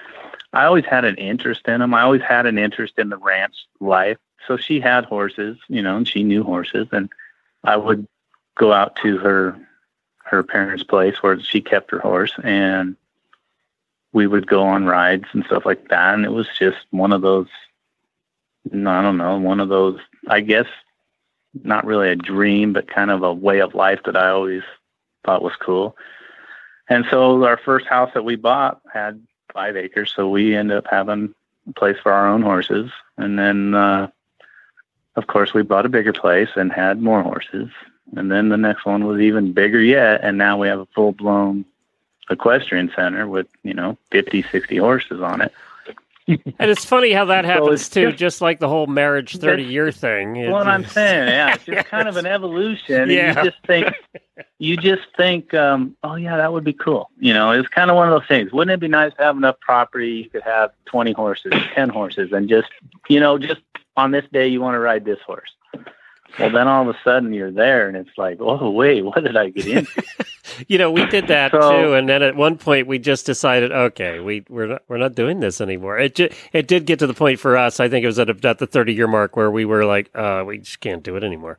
[0.53, 1.93] I always had an interest in them.
[1.93, 4.19] I always had an interest in the ranch life.
[4.47, 7.11] So she had horses, you know, and she knew horses, and
[7.65, 8.07] I would
[8.55, 9.59] go out to her
[10.29, 12.97] her parents' place where she kept her horse, and
[14.13, 16.15] we would go on rides and stuff like that.
[16.15, 17.49] And it was just one of those,
[18.73, 20.67] I don't know, one of those, I guess,
[21.63, 24.63] not really a dream, but kind of a way of life that I always
[25.25, 25.97] thought was cool.
[26.89, 30.87] And so our first house that we bought had five acres, so we ended up
[30.91, 31.35] having
[31.69, 32.91] a place for our own horses.
[33.17, 34.09] And then, uh,
[35.17, 37.69] of course, we bought a bigger place and had more horses.
[38.17, 41.13] And then the next one was even bigger yet, and now we have a full
[41.13, 41.65] blown
[42.31, 45.53] equestrian center with you know 50 60 horses on it.
[46.29, 49.63] And it's funny how that happens so too just, just, like the whole marriage 30
[49.63, 50.37] year thing.
[50.37, 51.55] it's what i'm saying yeah.
[51.55, 53.29] It's just kind of an evolution yeah.
[53.29, 53.95] you just think
[54.59, 57.09] you just think um, oh yeah that would be cool.
[57.19, 58.53] You know it's kind of one of those things.
[58.53, 60.11] Wouldn't it be nice to have enough property?
[60.11, 62.69] You could have 20 horses 10 horses and just
[63.09, 63.63] you know just
[63.97, 65.51] on this day you want to ride this horse
[66.39, 69.37] well, then all of a sudden you're there, and it's like, oh wait, what did
[69.37, 70.03] I get into?
[70.69, 73.73] you know, we did that so, too, and then at one point we just decided,
[73.73, 75.99] okay, we we're not we're not doing this anymore.
[75.99, 77.81] It ju- it did get to the point for us.
[77.81, 80.11] I think it was at, a, at the 30 year mark where we were like,
[80.15, 81.59] uh, we just can't do it anymore.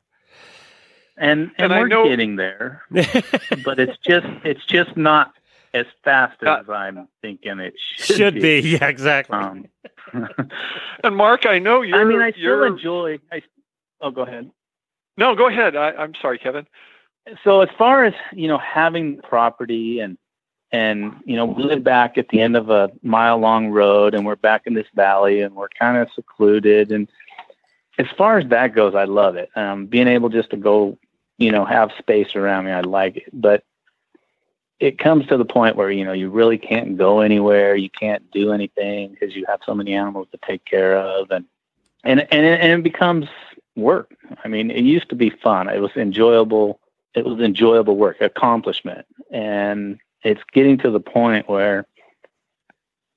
[1.18, 2.08] And and, and we're know...
[2.08, 5.34] getting there, but it's just it's just not
[5.74, 8.62] as fast uh, as uh, I'm thinking it should, should be.
[8.62, 8.70] be.
[8.80, 9.38] Yeah, exactly.
[9.38, 9.68] Um,
[11.04, 12.00] and Mark, I know you're.
[12.00, 13.20] I mean, I still enjoy.
[13.32, 13.42] I,
[14.02, 14.50] oh, go ahead.
[15.20, 15.76] No, go ahead.
[15.76, 16.66] I, I'm sorry, Kevin.
[17.44, 20.18] So as far as you know, having property and
[20.72, 24.26] and you know, we live back at the end of a mile long road, and
[24.26, 26.94] we're back in this valley, and we're kind of secluded.
[26.94, 27.10] And
[27.98, 29.50] as far as that goes, I love it.
[29.58, 30.98] Um, being able just to go,
[31.38, 33.30] you know, have space around me, I like it.
[33.34, 33.66] But
[34.80, 38.32] it comes to the point where you know you really can't go anywhere, you can't
[38.32, 41.44] do anything because you have so many animals to take care of, and
[42.06, 43.28] and and it, and it becomes
[43.80, 44.16] work.
[44.44, 45.70] I mean, it used to be fun.
[45.70, 46.80] It was enjoyable.
[47.16, 51.86] It was enjoyable work, accomplishment, and it's getting to the point where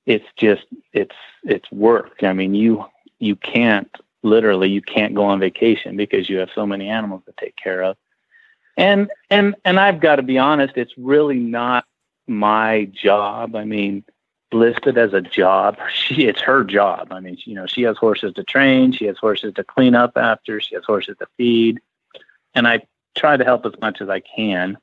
[0.05, 2.23] it's just it's it's work.
[2.23, 2.85] I mean, you
[3.19, 3.89] you can't
[4.23, 7.83] literally you can't go on vacation because you have so many animals to take care
[7.83, 7.97] of.
[8.77, 11.85] And and and I've got to be honest, it's really not
[12.27, 13.55] my job.
[13.55, 14.03] I mean,
[14.53, 15.77] listed as a job.
[15.93, 17.11] She it's her job.
[17.11, 20.17] I mean, you know, she has horses to train, she has horses to clean up
[20.17, 21.79] after, she has horses to feed,
[22.53, 22.81] and I
[23.15, 24.77] try to help as much as I can.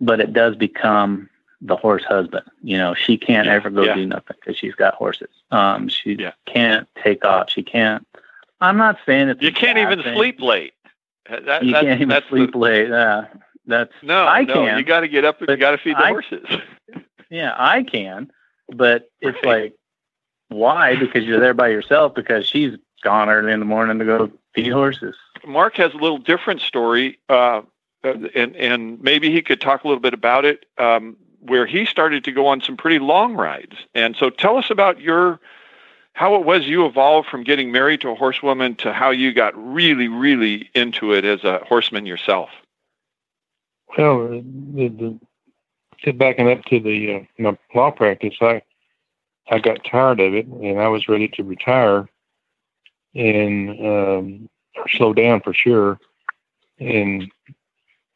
[0.00, 1.28] But it does become
[1.60, 2.44] the horse husband.
[2.62, 3.94] You know, she can't yeah, ever go yeah.
[3.94, 5.28] do nothing because she's got horses.
[5.50, 6.32] Um, she yeah.
[6.46, 7.50] can't take off.
[7.50, 8.06] She can't.
[8.60, 9.42] I'm not saying it's.
[9.42, 10.16] You can't even thing.
[10.16, 10.74] sleep late.
[11.28, 12.88] That, you can't even sleep the, late.
[12.88, 13.26] Yeah,
[13.66, 14.26] that's no.
[14.26, 14.78] I no, can.
[14.78, 15.40] You got to get up.
[15.40, 16.46] and You got to feed the I, horses.
[17.30, 18.30] yeah, I can
[18.74, 19.62] but it's right.
[19.62, 19.74] like,
[20.48, 20.96] why?
[20.96, 24.72] Because you're there by yourself because she's gone early in the morning to go feed
[24.72, 25.14] horses.
[25.46, 27.62] Mark has a little different story, uh,
[28.02, 32.24] and and maybe he could talk a little bit about it, um, where he started
[32.24, 33.76] to go on some pretty long rides.
[33.94, 35.40] And so, tell us about your
[36.12, 39.54] how it was you evolved from getting married to a horsewoman to how you got
[39.56, 42.50] really, really into it as a horseman yourself.
[43.96, 45.18] Well, the, the,
[46.16, 48.62] backing up to the uh, my law practice, I
[49.50, 52.08] I got tired of it, and I was ready to retire
[53.14, 54.48] and um,
[54.88, 55.98] slow down for sure.
[56.78, 57.30] And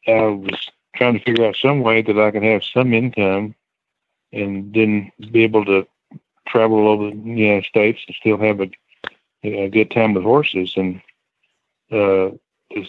[0.06, 3.54] I was trying to figure out some way that I could have some income
[4.32, 5.86] and then be able to
[6.46, 8.70] travel all over the United States and still have a,
[9.42, 10.74] a good time with horses.
[10.76, 11.00] And
[11.90, 12.30] uh,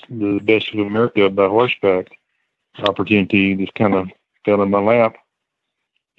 [0.10, 2.08] the best of America by horseback
[2.80, 4.10] opportunity just kind of
[4.46, 5.16] fell in my lap.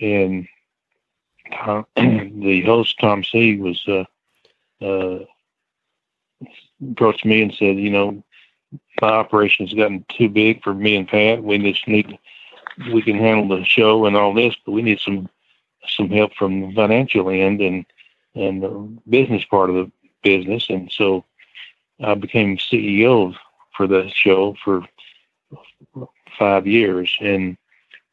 [0.01, 0.47] And
[1.55, 4.05] Tom, the host, Tom Seay, was uh,
[4.85, 5.25] uh,
[6.91, 8.23] approached me and said, you know,
[9.01, 11.43] my operation's gotten too big for me and Pat.
[11.43, 12.19] We just need,
[12.93, 15.29] we can handle the show and all this, but we need some
[15.89, 17.87] some help from the financial end and
[18.35, 19.91] and the business part of the
[20.23, 20.69] business.
[20.69, 21.25] And so
[22.01, 23.35] I became CEO
[23.77, 24.87] for the show for
[26.39, 27.17] five years.
[27.21, 27.57] And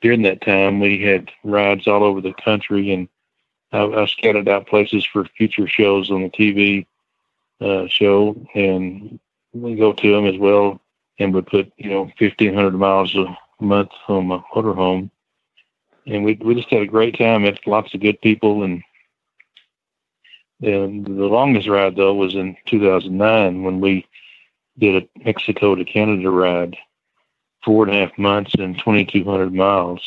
[0.04, 3.08] during that time, we had rides all over the country, and
[3.72, 6.86] I, I scouted out places for future shows on the TV
[7.62, 9.18] uh, show, and
[9.54, 10.82] we go to them as well,
[11.20, 15.10] and would put you know fifteen hundred miles a month on my motorhome,
[16.06, 17.44] and we we just had a great time.
[17.44, 18.84] Met lots of good people, and
[20.62, 24.06] and the longest ride though was in 2009 when we
[24.78, 26.76] did a Mexico to Canada ride,
[27.64, 30.02] four and a half months and 2,200 miles,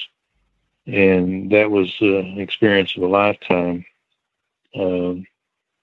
[0.87, 3.85] and that was uh, an experience of a lifetime.
[4.75, 5.27] Um,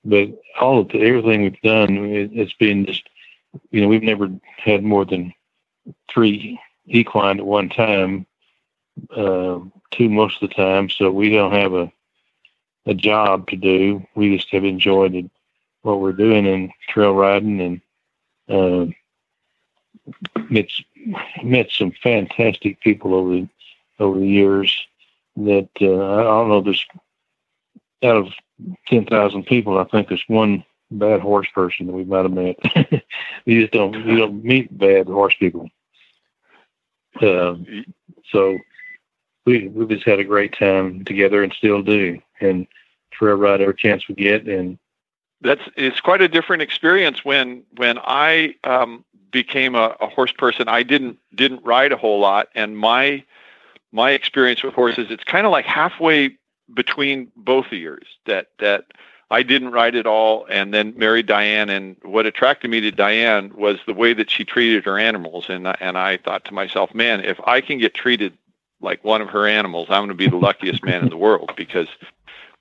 [0.05, 3.03] but all of the, everything we've done, it, it's been just,
[3.71, 5.33] you know, we've never had more than
[6.09, 8.25] three equine at one time,
[9.15, 9.59] uh,
[9.91, 10.89] two most of the time.
[10.89, 11.91] So we don't have a
[12.85, 14.05] a job to do.
[14.15, 15.29] We just have enjoyed it,
[15.81, 17.81] what we're doing in trail riding and
[18.49, 18.91] uh,
[20.49, 20.69] met
[21.43, 23.49] met some fantastic people over the
[23.99, 24.75] over the years.
[25.35, 26.61] That uh, I don't know.
[26.61, 26.85] There's
[28.03, 28.27] out of
[28.87, 32.57] ten thousand people, I think there's one bad horse person that we might have met.
[33.45, 35.69] you just don't you don't meet bad horse people.
[37.21, 37.55] Uh,
[38.31, 38.57] so
[39.45, 42.67] we we just had a great time together and still do, and
[43.11, 44.47] trail ride every chance we get.
[44.47, 44.77] And
[45.43, 50.67] that's it's quite a different experience when when I um, became a, a horse person.
[50.67, 53.23] I didn't didn't ride a whole lot, and my
[53.91, 56.37] my experience with horses it's kind of like halfway
[56.73, 58.07] between both of yours.
[58.25, 58.85] That that
[59.29, 61.69] I didn't ride at all, and then married Diane.
[61.69, 65.49] And what attracted me to Diane was the way that she treated her animals.
[65.49, 68.37] And and I thought to myself, man, if I can get treated
[68.79, 71.51] like one of her animals, I'm going to be the luckiest man in the world
[71.55, 71.87] because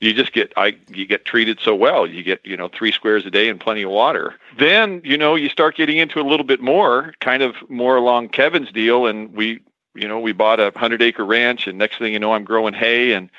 [0.02, 2.08] you just get I you get treated so well.
[2.08, 4.34] You get you know three squares a day and plenty of water.
[4.58, 8.30] Then you know you start getting into a little bit more, kind of more along
[8.30, 9.60] Kevin's deal, and we
[9.94, 12.74] you know we bought a hundred acre ranch, and next thing you know I'm growing
[12.74, 13.30] hay and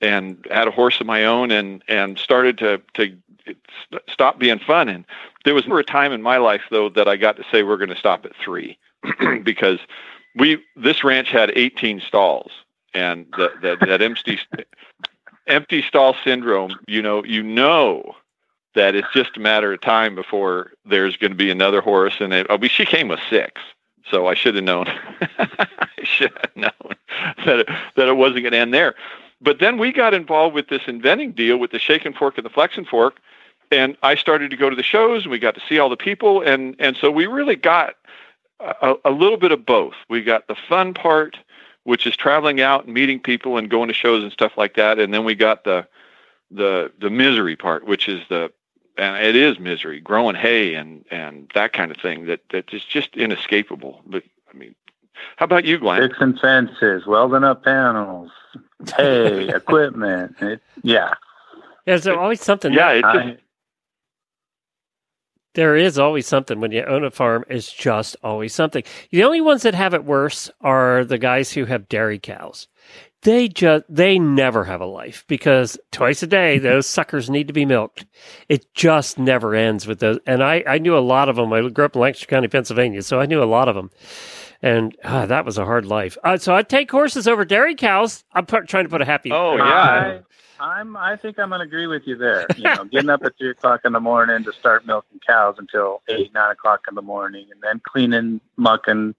[0.00, 3.16] and had a horse of my own and and started to to
[4.08, 4.88] stop being fun.
[4.88, 5.04] And
[5.44, 7.76] there was never a time in my life though that I got to say we're
[7.76, 8.78] going to stop at three
[9.42, 9.80] because
[10.36, 12.52] we this ranch had 18 stalls
[12.94, 14.38] and the, the, that empty
[15.46, 16.78] empty stall syndrome.
[16.86, 18.16] You know, you know
[18.74, 22.16] that it's just a matter of time before there's going to be another horse.
[22.20, 23.60] And it, mean, she came with six,
[24.10, 24.86] so I should have known.
[25.38, 26.94] I should have known
[27.46, 28.94] that it, that it wasn't going to end there.
[29.40, 33.20] But then we got involved with this inventing deal with the Shake-N-Fork and the Flex-N-Fork,
[33.70, 35.96] and I started to go to the shows, and we got to see all the
[35.96, 37.94] people, and and so we really got
[38.60, 39.94] a, a little bit of both.
[40.08, 41.36] We got the fun part,
[41.84, 44.98] which is traveling out and meeting people and going to shows and stuff like that,
[44.98, 45.86] and then we got the
[46.50, 48.50] the the misery part, which is the
[48.96, 52.84] and it is misery, growing hay and and that kind of thing that that is
[52.84, 54.00] just inescapable.
[54.06, 54.74] But I mean,
[55.36, 56.08] how about you, Glenn?
[56.08, 58.30] Fixing fences, welding up panels,
[58.96, 60.36] hay, equipment.
[60.40, 61.14] It, yeah.
[61.86, 62.72] Yeah, there's always something.
[62.72, 63.36] Yeah, it just, I,
[65.54, 67.44] there is always something when you own a farm.
[67.48, 68.82] It's just always something.
[69.10, 72.68] The only ones that have it worse are the guys who have dairy cows.
[73.22, 77.54] They just they never have a life because twice a day those suckers need to
[77.54, 78.04] be milked.
[78.48, 80.18] It just never ends with those.
[80.26, 81.52] And I I knew a lot of them.
[81.52, 83.90] I grew up in Lancaster County, Pennsylvania, so I knew a lot of them.
[84.60, 86.16] And uh, that was a hard life.
[86.24, 88.24] Uh, so I'd take horses over dairy cows.
[88.32, 89.30] I'm p- trying to put a happy.
[89.32, 90.20] Oh yeah.
[90.60, 90.96] I'm.
[90.96, 92.46] I think I'm going to agree with you there.
[92.56, 96.02] You know, getting up at three o'clock in the morning to start milking cows until
[96.08, 99.14] eight, nine o'clock in the morning, and then cleaning, mucking.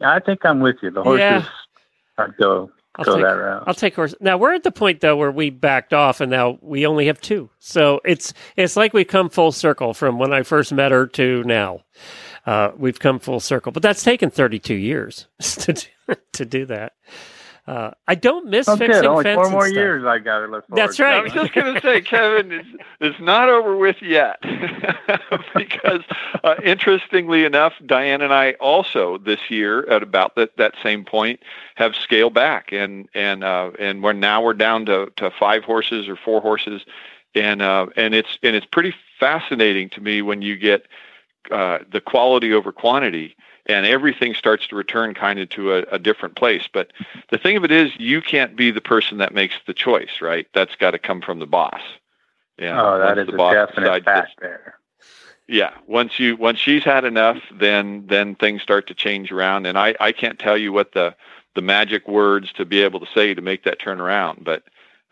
[0.00, 0.90] I think I'm with you.
[0.90, 1.20] The horses.
[1.20, 1.46] Yeah.
[2.18, 3.64] I'd go I'll go take, that route.
[3.66, 4.18] I'll take horses.
[4.20, 7.20] Now we're at the point though where we backed off, and now we only have
[7.20, 7.50] two.
[7.58, 11.42] So it's it's like we've come full circle from when I first met her to
[11.44, 11.80] now.
[12.46, 16.94] Uh, we've come full circle, but that's taken 32 years to do, to do that.
[17.66, 19.74] Uh, I don't miss okay, fixing only fence four more stuff.
[19.74, 20.82] years I got to look forward.
[20.82, 21.18] That's right.
[21.18, 22.68] I was just going to say, Kevin, it's,
[23.00, 24.38] it's not over with yet.
[25.54, 26.02] because,
[26.42, 31.40] uh, interestingly enough, Diane and I also this year, at about that, that same point,
[31.76, 36.08] have scaled back, and and uh, and we're now we're down to, to five horses
[36.08, 36.84] or four horses,
[37.34, 40.86] and uh, and it's and it's pretty fascinating to me when you get
[41.50, 43.36] uh, the quality over quantity
[43.66, 46.68] and everything starts to return kind of to a, a, different place.
[46.72, 46.92] But
[47.30, 50.46] the thing of it is, you can't be the person that makes the choice, right?
[50.54, 51.80] That's got to come from the boss.
[52.58, 52.80] Yeah.
[52.80, 54.74] Oh, that is a definite fact there.
[55.48, 55.72] Yeah.
[55.86, 59.66] Once you once she's had enough, then then things start to change around.
[59.66, 61.14] And I I can't tell you what the
[61.54, 64.62] the magic words to be able to say to make that turn around, but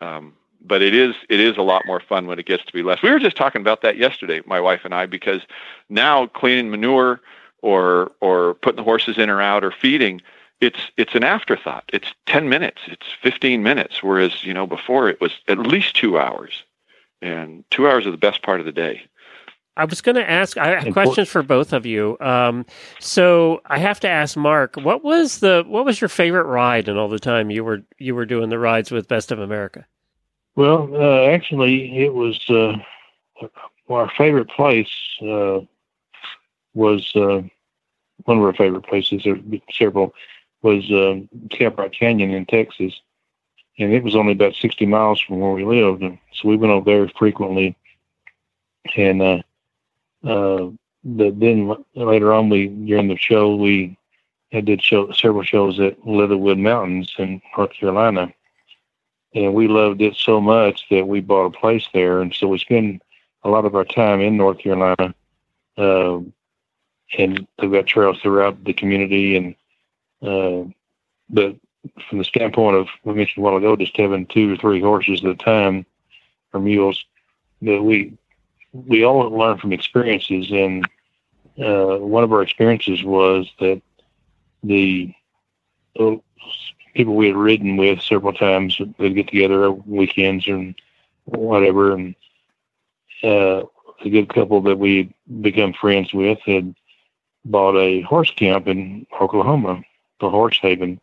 [0.01, 2.83] um, but it is it is a lot more fun when it gets to be
[2.83, 3.01] less.
[3.01, 5.41] We were just talking about that yesterday, my wife and I, because
[5.89, 7.21] now cleaning manure
[7.61, 10.21] or or putting the horses in or out or feeding,
[10.61, 11.89] it's it's an afterthought.
[11.93, 12.81] It's ten minutes.
[12.87, 14.03] It's fifteen minutes.
[14.03, 16.63] Whereas you know before it was at least two hours,
[17.21, 19.01] and two hours are the best part of the day.
[19.77, 20.57] I was going to ask.
[20.57, 22.17] I have questions for both of you.
[22.19, 22.65] Um,
[22.99, 26.97] so I have to ask Mark, what was the what was your favorite ride in
[26.97, 29.85] all the time you were you were doing the rides with Best of America?
[30.55, 32.73] Well, uh, actually, it was uh,
[33.89, 34.89] our favorite place
[35.21, 35.59] uh,
[36.73, 37.41] was uh,
[38.25, 39.23] one of our favorite places.
[39.23, 40.13] There were several
[40.61, 42.99] was uh, Caprock Canyon in Texas,
[43.77, 46.71] and it was only about sixty miles from where we lived, and so we went
[46.71, 47.75] over there frequently.
[48.95, 49.41] And uh,
[50.23, 50.69] uh,
[51.03, 53.97] but then later on, we during the show we
[54.51, 58.33] did show several shows at Leatherwood Mountains in North Carolina
[59.33, 62.57] and we loved it so much that we bought a place there, and so we
[62.57, 63.01] spend
[63.43, 65.13] a lot of our time in North Carolina,
[65.77, 66.19] uh,
[67.17, 69.55] and we've got trails throughout the community, and
[70.21, 70.69] uh,
[71.29, 71.55] but
[72.09, 75.23] from the standpoint of we mentioned a while ago, just having two or three horses
[75.23, 75.85] at a time
[76.53, 77.05] or mules,
[77.61, 78.13] that we
[78.73, 80.85] we all learn from experiences, and
[81.57, 83.81] uh, one of our experiences was that
[84.63, 85.13] the
[86.93, 88.79] people we had ridden with several times.
[88.97, 90.75] They'd get together weekends and
[91.25, 91.93] whatever.
[91.93, 92.15] And
[93.23, 93.63] uh,
[94.03, 96.75] a good couple that we become friends with had
[97.45, 99.81] bought a horse camp in Oklahoma,
[100.19, 100.99] the Horse Haven.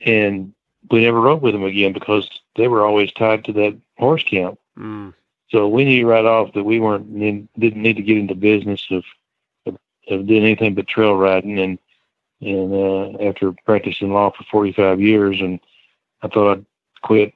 [0.00, 0.52] And
[0.90, 4.58] we never rode with them again because they were always tied to that horse camp.
[4.78, 5.14] Mm.
[5.50, 9.04] So we knew right off that we weren't didn't need to get into business of
[9.66, 9.76] of,
[10.08, 11.78] of doing anything but trail riding and
[12.40, 15.60] and uh, after practicing law for 45 years, and
[16.22, 16.66] I thought I'd
[17.02, 17.34] quit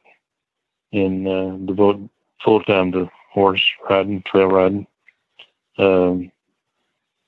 [0.92, 2.10] and uh, devote
[2.42, 4.86] full time to horse riding, trail riding.
[5.78, 6.32] Um,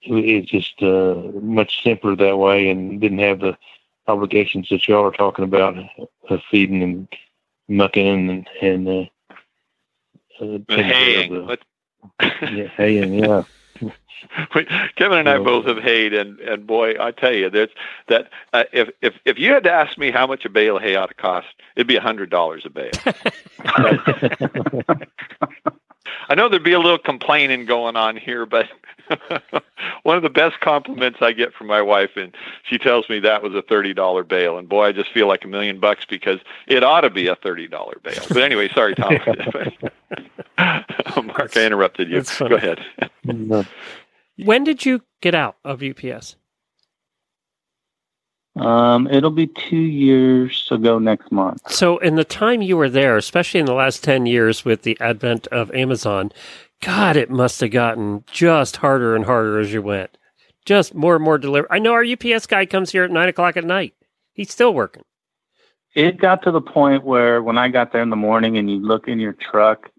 [0.09, 3.57] it's just uh, much simpler that way, and didn't have the
[4.07, 5.77] obligations that y'all are talking about
[6.31, 7.09] of feeding and
[7.69, 9.05] mucking and and uh,
[10.41, 11.35] uh, taking care of haying.
[11.35, 11.63] the- Let's-
[12.53, 13.43] yeah, haying, yeah.
[14.97, 17.71] Kevin and I both have hayed, and and boy, I tell you, there's
[18.09, 18.31] that.
[18.53, 20.97] Uh, if if if you had to ask me how much a bale of hay
[20.97, 21.47] ought to cost,
[21.77, 22.91] it'd be a hundred dollars a bale.
[26.29, 28.67] I know there'd be a little complaining going on here, but
[30.03, 32.35] one of the best compliments I get from my wife, and
[32.69, 35.45] she tells me that was a thirty dollar bail, and boy, I just feel like
[35.45, 38.23] a million bucks because it ought to be a thirty dollar bail.
[38.29, 39.15] But anyway, sorry, Tom.
[41.27, 42.23] Mark, I interrupted you.
[42.39, 42.79] Go ahead.
[44.37, 46.37] When did you get out of UPS?
[48.61, 51.71] Um, it'll be two years ago next month.
[51.71, 54.97] So, in the time you were there, especially in the last 10 years with the
[55.01, 56.33] advent of Amazon,
[56.81, 60.17] God, it must have gotten just harder and harder as you went.
[60.65, 61.69] Just more and more delivery.
[61.71, 63.95] I know our UPS guy comes here at 9 o'clock at night.
[64.33, 65.03] He's still working.
[65.95, 68.79] It got to the point where when I got there in the morning and you
[68.79, 69.91] look in your truck,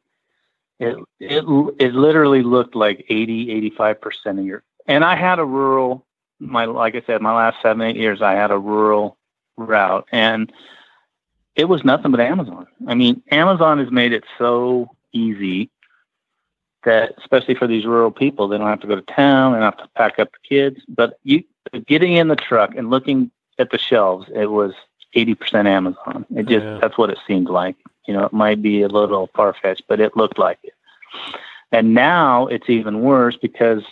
[0.80, 1.44] it it
[1.78, 4.64] it literally looked like 80, 85 percent of your.
[4.86, 6.06] And I had a rural,
[6.40, 9.18] my like I said, my last seven eight years, I had a rural
[9.58, 10.52] route, and
[11.56, 12.68] it was nothing but Amazon.
[12.88, 15.70] I mean, Amazon has made it so easy
[16.86, 19.74] that, especially for these rural people, they don't have to go to town, they don't
[19.74, 20.80] have to pack up the kids.
[20.88, 21.44] But you
[21.86, 24.74] getting in the truck and looking at the shelves, it was
[25.16, 26.26] 80% Amazon.
[26.36, 26.78] It just, Yeah.
[26.80, 27.76] that's what it seemed like.
[28.08, 30.74] You know, it might be a little far fetched, but it looked like it.
[31.72, 33.84] And now it's even worse because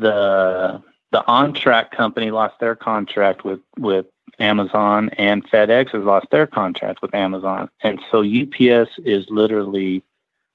[0.00, 0.82] the,
[1.12, 4.06] the on track company lost their contract with, with
[4.38, 7.68] Amazon and FedEx has lost their contract with Amazon.
[7.82, 10.02] And so UPS is literally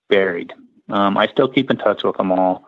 [0.09, 0.53] buried.
[0.89, 2.65] Um, I still keep in touch with them all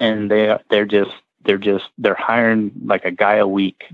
[0.00, 1.12] and they, they're just,
[1.44, 3.84] they're just, they're hiring like a guy a week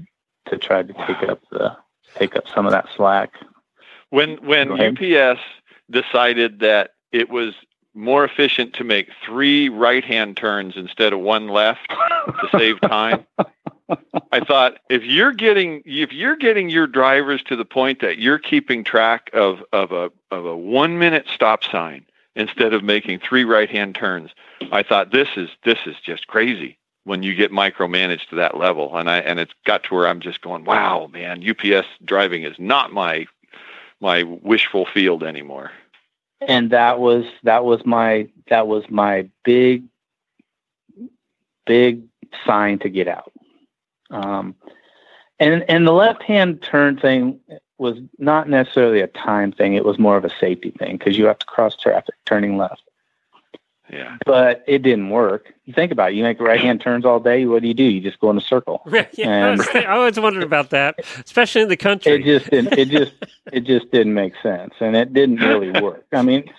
[0.49, 1.77] to try to take up the,
[2.15, 3.33] take up some of that slack.
[4.11, 5.41] When when UPS
[5.91, 7.55] decided that it was
[7.99, 13.27] more efficient to make three right-hand turns instead of one left to save time,
[14.33, 18.39] I thought if you're getting if you're getting your drivers to the point that you're
[18.39, 22.05] keeping track of of a of a one minute stop sign
[22.37, 24.31] instead of making three right-hand turns,
[24.71, 28.97] I thought this is this is just crazy when you get micromanaged to that level.
[28.97, 32.57] And I and it's got to where I'm just going, wow, man, UPS driving is
[32.59, 33.27] not my
[34.01, 35.73] my wishful field anymore.
[36.41, 39.85] And that was that was my that was my big
[41.67, 42.03] big
[42.47, 43.33] sign to get out.
[44.11, 44.55] Um
[45.41, 47.41] and and the left hand turn thing
[47.79, 49.75] was not necessarily a time thing.
[49.75, 52.83] It was more of a safety thing because you have to cross traffic turning left
[53.91, 54.17] Yeah.
[54.27, 55.55] but it didn't work.
[55.65, 56.17] You think about it.
[56.17, 57.47] You make right hand turns all day.
[57.47, 57.85] What do you do?
[57.85, 58.83] You just go in a circle.
[59.13, 62.13] Yeah, I, was, I always wondered about that, especially in the country.
[62.13, 63.13] it just didn't it just
[63.53, 66.05] it just didn't make sense and it didn't really work.
[66.13, 66.51] I mean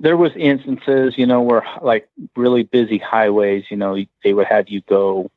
[0.00, 4.68] there was instances, you know, where like really busy highways, you know, they would have
[4.68, 5.30] you go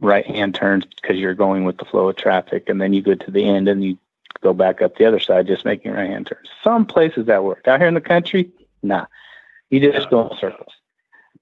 [0.00, 3.14] right hand turns because you're going with the flow of traffic, and then you go
[3.14, 3.98] to the end and you
[4.40, 6.48] go back up the other side just making right hand turns.
[6.62, 7.66] Some places that work.
[7.66, 8.50] Out here in the country,
[8.82, 9.06] nah,
[9.70, 10.10] you just Yeah.
[10.10, 10.72] go in circles.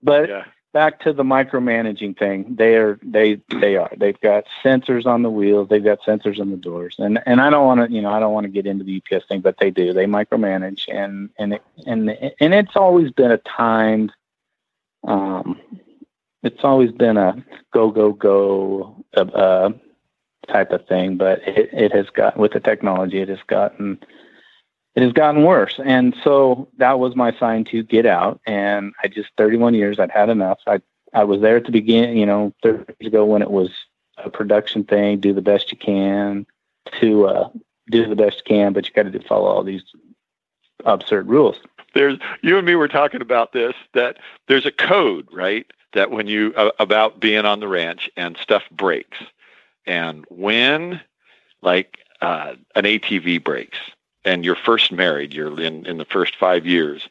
[0.03, 0.45] But Yeah.
[0.73, 5.31] back to the micromanaging thing, they are they they are they've got sensors on the
[5.31, 8.11] wheels, they've got sensors on the doors, and and I don't want to you know
[8.11, 11.31] I don't want to get into the UPS thing, but they do they micromanage and
[11.39, 12.11] and it, and
[12.41, 14.13] and it's always been a timed.
[15.05, 15.61] Um,
[16.43, 19.71] it's always been a go go go uh, uh,
[20.49, 23.99] type of thing, but it, it has got with the technology, it has gotten
[24.95, 25.81] it has gotten worse.
[25.85, 28.41] And so that was my sign to get out.
[28.47, 30.61] And I just 31 years, I'd had enough.
[30.67, 30.81] I
[31.15, 33.71] I was there at the beginning, you know, 30 years ago when it was
[34.17, 36.47] a production thing, do the best you can
[37.01, 37.49] to uh,
[37.91, 39.83] do the best you can, but you got to follow all these
[40.85, 41.61] absurd rules.
[41.95, 44.17] there's you and me were talking about this that
[44.49, 48.63] there's a code right that when you uh, about being on the ranch and stuff
[48.71, 49.19] breaks
[49.87, 51.01] and when
[51.61, 53.79] like uh, an atv breaks
[54.25, 57.09] and you're first married you're in in the first five years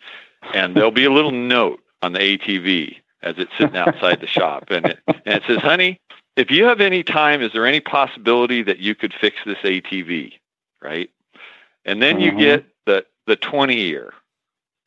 [0.54, 4.66] and there'll be a little note on the atv as it's sitting outside the shop
[4.72, 6.00] and it, and it says honey
[6.36, 10.34] if you have any time is there any possibility that you could fix this atv
[10.82, 11.10] right
[11.86, 12.40] and then you Mhm.
[12.40, 14.14] get the the 20 year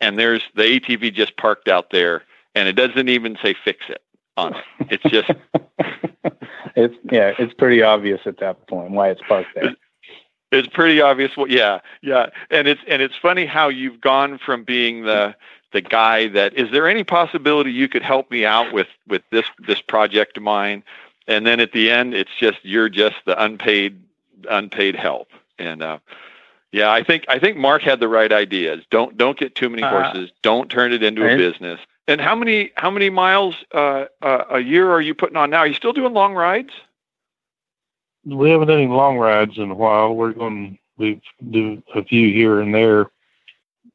[0.01, 2.23] and there's the ATV just parked out there
[2.55, 4.03] and it doesn't even say fix it
[4.37, 4.65] on it.
[4.91, 5.31] It's just
[6.77, 9.75] it's yeah, it's pretty obvious at that point why it's parked there.
[10.59, 12.31] It's pretty obvious what yeah, yeah.
[12.51, 15.35] And it's and it's funny how you've gone from being the
[15.73, 19.47] the guy that is there any possibility you could help me out with with this
[19.67, 20.85] this project of mine
[21.27, 24.01] and then at the end it's just you're just the unpaid
[24.49, 25.29] unpaid help.
[25.59, 25.99] And uh
[26.73, 28.85] yeah, I think I think Mark had the right ideas.
[28.91, 30.31] Don't don't get too many Uh, horses.
[30.43, 31.81] Don't turn it into a business.
[32.07, 35.59] And how many how many miles uh, uh, a year are you putting on now?
[35.59, 36.73] Are you still doing long rides?
[38.27, 40.15] We haven't done any long rides in a while.
[40.15, 41.21] We're going to
[41.51, 43.11] do a few here and there.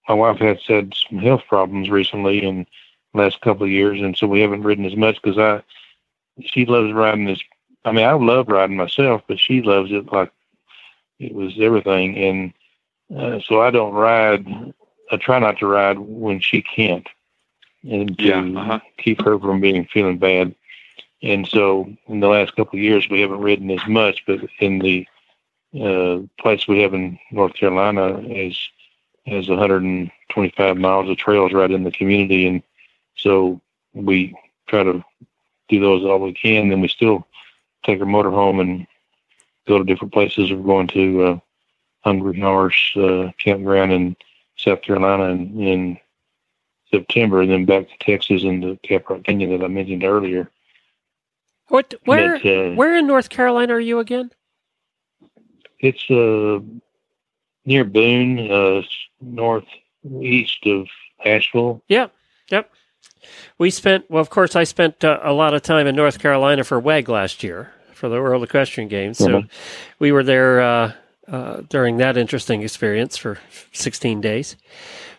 [0.07, 2.65] My wife has had some health problems recently in
[3.13, 5.63] the last couple of years, and so we haven't ridden as much because I
[6.41, 7.41] she loves riding this.
[7.86, 10.32] I mean, I love riding myself, but she loves it like
[11.19, 12.53] it was everything, and
[13.17, 14.45] uh, so I don't ride.
[15.11, 17.07] I try not to ride when she can't,
[17.84, 18.80] and to Yeah, uh-huh.
[18.97, 20.55] keep her from being feeling bad.
[21.22, 24.24] And so, in the last couple of years, we haven't ridden as much.
[24.26, 25.07] But in the
[25.80, 28.57] uh, place we have in North Carolina is
[29.26, 32.63] has 125 miles of trails right in the community, and
[33.15, 33.61] so
[33.93, 34.36] we
[34.67, 35.03] try to
[35.67, 36.70] do those all we can.
[36.70, 37.28] Then we still
[37.84, 38.88] take our motor home and
[39.67, 40.51] go to different places.
[40.51, 41.39] We're going to uh,
[42.03, 44.15] Hungry Horse uh, Campground in
[44.57, 45.97] South Carolina in, in
[46.91, 50.49] September, and then back to Texas and the Caprock Canyon that I mentioned earlier.
[51.70, 51.93] What?
[52.05, 52.36] Where?
[52.36, 54.32] Uh, where in North Carolina are you again?
[55.80, 56.59] It's uh,
[57.65, 58.82] near Boone, uh,
[59.22, 60.88] northeast of
[61.26, 61.82] Asheville.
[61.88, 62.07] Yeah.
[62.49, 62.70] Yep.
[63.57, 64.09] We spent.
[64.09, 67.07] Well, of course, I spent uh, a lot of time in North Carolina for WEG
[67.09, 69.17] last year for the World Equestrian Games.
[69.17, 69.49] So Mhm.
[69.99, 70.93] we were there uh,
[71.28, 73.38] uh, during that interesting experience for
[73.74, 74.55] 16 days.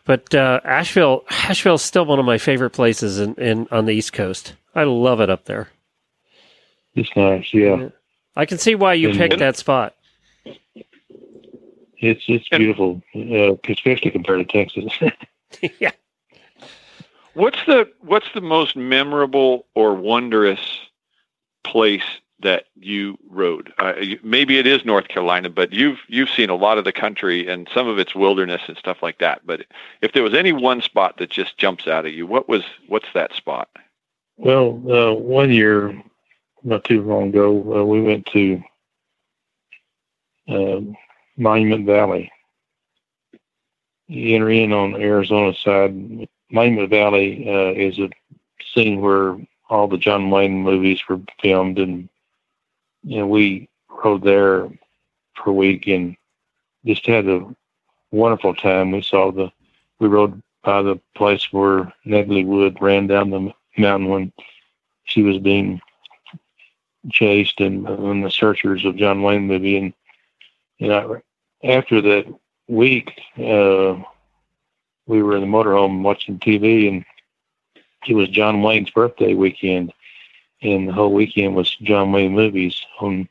[0.06, 3.92] But uh, Asheville, Asheville is still one of my favorite places in, in on the
[3.92, 4.54] East Coast.
[4.74, 5.68] I love it up there.
[6.94, 7.88] It's nice, yeah.
[8.36, 9.94] I can see why you And- picked that spot.
[12.02, 14.92] It's it's beautiful, uh, especially compared to Texas.
[15.80, 15.90] yeah.
[17.34, 20.60] What's the what's the most memorable or wondrous
[21.62, 22.04] place
[22.40, 23.70] that you rode?
[23.78, 26.92] Uh, you- maybe it is North Carolina, but you've you've seen a lot of the
[26.92, 29.42] country and some of its wilderness and stuff like that.
[29.46, 29.66] But
[30.00, 33.12] if there was any one spot that just jumps out at you, what was what's
[33.12, 33.68] that spot?
[34.38, 36.02] well, uh, one year,
[36.62, 38.62] not too long ago, uh, we went to
[40.48, 40.80] uh,
[41.36, 42.30] Monument Valley.
[44.08, 46.28] You enter in on the Arizona side.
[46.50, 48.10] Monument Valley uh, is a
[48.74, 49.36] scene where
[49.68, 52.08] all the John Wayne movies were filmed, and
[53.04, 53.68] you know, we
[54.04, 54.68] rode there
[55.36, 56.16] for a week and
[56.84, 57.46] just had a
[58.10, 58.90] wonderful time.
[58.90, 59.50] We saw the,
[60.00, 64.32] we rode by the place where Natalie Wood ran down the mountain when
[65.04, 65.80] she was being
[67.10, 69.76] chased and in the searchers of John Wayne movie.
[69.76, 69.92] And,
[70.80, 71.06] and I,
[71.64, 72.26] after that
[72.68, 73.96] week, uh,
[75.06, 77.04] we were in the motorhome watching TV and
[78.06, 79.92] it was John Wayne's birthday weekend.
[80.62, 83.28] And the whole weekend was John Wayne movies on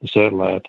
[0.00, 0.66] the satellite.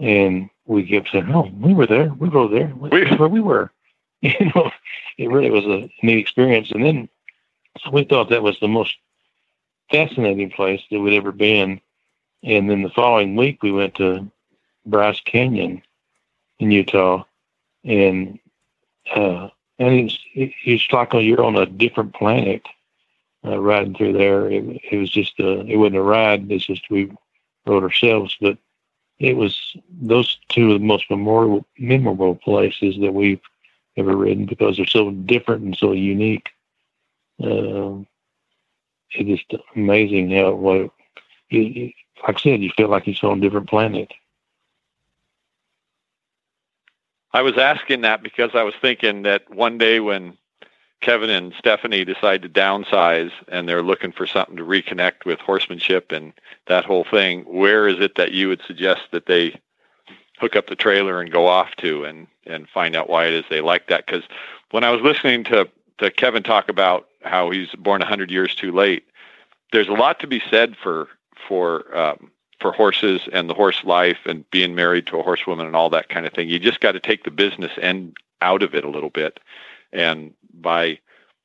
[0.00, 2.12] And we kept saying, "Oh, we were there.
[2.18, 2.72] We were there.
[2.76, 3.70] We- That's where we were."
[4.22, 4.70] you know,
[5.18, 6.70] it really was a neat experience.
[6.72, 7.08] And then
[7.82, 8.96] so we thought that was the most
[9.90, 11.80] fascinating place that we'd ever been.
[12.42, 14.30] And then the following week, we went to
[14.86, 15.82] Bryce Canyon
[16.58, 17.24] in Utah,
[17.84, 18.38] and
[19.14, 22.62] uh, and it's it's like you're on a different planet
[23.44, 24.50] uh, riding through there.
[24.50, 26.50] It, it was just a, it wasn't a ride.
[26.50, 27.10] It's just we
[27.66, 28.58] rode ourselves, but
[29.18, 33.40] it was those two of the most memorable memorable places that we've
[33.96, 36.48] ever ridden because they're so different and so unique.
[37.42, 38.06] Um,
[39.14, 40.90] it's just amazing how what
[41.48, 41.92] you,
[42.26, 44.12] like I said, you feel like you're on a different planet.
[47.32, 50.38] I was asking that because I was thinking that one day when
[51.00, 56.12] Kevin and Stephanie decide to downsize and they're looking for something to reconnect with horsemanship
[56.12, 56.32] and
[56.66, 59.60] that whole thing, where is it that you would suggest that they
[60.38, 63.44] hook up the trailer and go off to and and find out why it is
[63.50, 64.06] they like that?
[64.06, 64.22] Because
[64.70, 65.68] when I was listening to
[65.98, 69.04] to Kevin talk about how he's born 100 years too late,
[69.72, 71.08] there's a lot to be said for
[71.48, 72.30] for um,
[72.60, 76.08] for horses and the horse life and being married to a horsewoman and all that
[76.08, 76.48] kind of thing.
[76.48, 79.40] You just got to take the business end out of it a little bit.
[79.92, 80.98] And by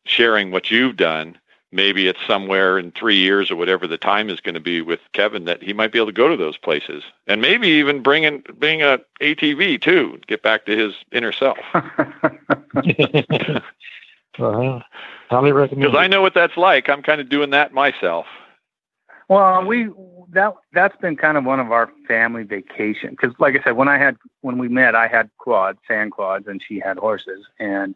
[0.05, 1.37] sharing what you've done,
[1.71, 4.99] maybe it's somewhere in three years or whatever the time is going to be with
[5.13, 8.23] Kevin that he might be able to go to those places and maybe even bring
[8.23, 11.57] in bring a ATV too, get back to his inner self.
[14.39, 14.79] uh-huh.
[15.29, 15.91] Highly recommend.
[15.91, 16.89] Because I know what that's like.
[16.89, 18.25] I'm kind of doing that myself.
[19.27, 19.89] Well, we
[20.31, 23.87] that that's been kind of one of our family vacation because, like I said, when
[23.87, 27.93] I had when we met, I had quads, sand quads, and she had horses, and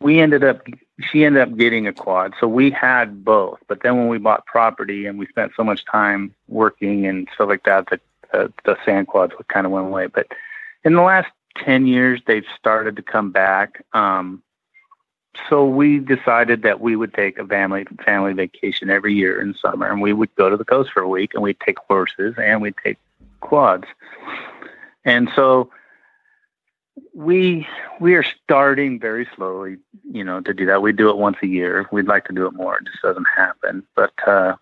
[0.00, 0.66] we ended up
[1.00, 3.60] she ended up getting a quad, so we had both.
[3.68, 7.48] But then when we bought property and we spent so much time working and stuff
[7.48, 8.00] like that, that
[8.32, 10.06] uh, the sand quads kind of went away.
[10.06, 10.26] But
[10.84, 13.84] in the last ten years, they've started to come back.
[13.92, 14.42] Um,
[15.48, 19.90] so we decided that we would take a family family vacation every year in summer,
[19.90, 22.60] and we would go to the coast for a week, and we'd take horses and
[22.60, 22.98] we'd take
[23.40, 23.86] quads.
[25.04, 25.70] And so
[27.14, 27.66] we
[28.00, 29.78] we are starting very slowly,
[30.10, 30.82] you know, to do that.
[30.82, 31.88] We do it once a year.
[31.92, 32.78] We'd like to do it more.
[32.78, 33.82] It just doesn't happen.
[33.94, 34.56] But uh,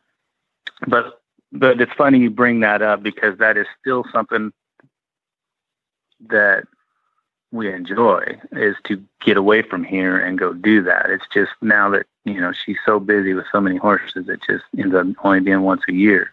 [0.87, 1.21] but
[1.53, 4.53] but it's funny you bring that up because that is still something
[6.29, 6.65] that
[7.53, 11.11] we enjoy is to get away from here and go do that.
[11.11, 14.65] It's just now that, you know, she's so busy with so many horses, it just
[14.79, 16.33] ends up only being once a year.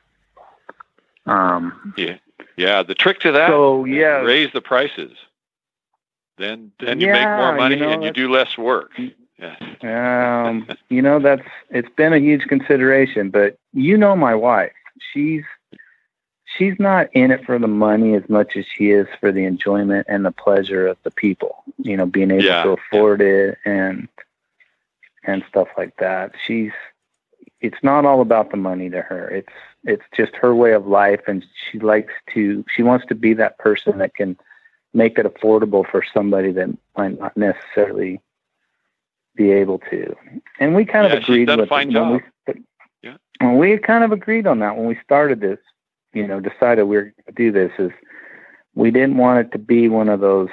[1.25, 2.17] Um, yeah.
[2.55, 2.83] Yeah.
[2.83, 4.21] The trick to that, so, yeah.
[4.21, 5.17] raise the prices.
[6.37, 8.91] Then, then you Yeah, make more money you know, and you do less work.
[9.39, 10.45] Yeah.
[10.47, 14.71] um, you know, that's, it's been a huge consideration, but you know, my wife,
[15.13, 15.43] she's,
[16.55, 20.07] she's not in it for the money as much as she is for the enjoyment
[20.09, 24.07] and the pleasure of the people, you know, being able Yeah, to afford it and,
[25.23, 26.31] and stuff like that.
[26.45, 26.71] She's,
[27.59, 29.29] it's not all about the money to her.
[29.29, 31.21] It's, it's just her way of life.
[31.27, 34.37] And she likes to, she wants to be that person that can
[34.93, 38.21] make it affordable for somebody that might not necessarily
[39.35, 40.15] be able to.
[40.59, 42.53] And we kind Yeah, of agreed done a with fine when we.
[43.03, 43.17] Yeah.
[43.41, 45.59] well, we kind of agreed on that when we started this,
[46.13, 47.91] you know, decided we were going to do this is
[48.75, 50.49] we didn't want it to be one of those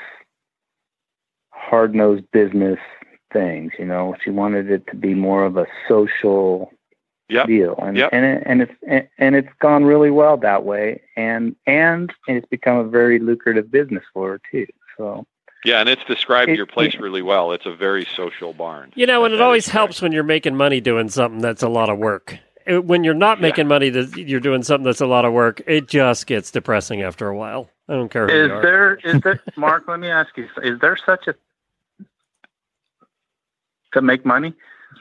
[1.50, 2.78] hard nosed business
[3.32, 6.70] things, you know, she wanted it to be more of a social
[7.30, 7.46] Yep.
[7.46, 7.74] deal.
[7.82, 8.10] And, Yep.
[8.12, 11.00] and, it, and it's, and, and it's gone really well that way.
[11.16, 14.66] And, and it's become a very lucrative business for her too.
[14.98, 15.26] So,
[15.64, 15.80] Yeah.
[15.80, 17.52] And it's described It- your place really well.
[17.52, 18.92] It's a very social barn.
[18.94, 21.68] You know, and it always is helps when you're making money doing something that's a
[21.68, 22.38] lot of work.
[22.70, 25.62] Uh, When you're not making money, that you're doing something that's a lot of work.
[25.66, 27.68] It just gets depressing after a while.
[27.88, 28.62] I don't care Who is
[29.22, 31.34] there, Mark, let me ask you, is there such a,
[33.92, 34.54] to make money?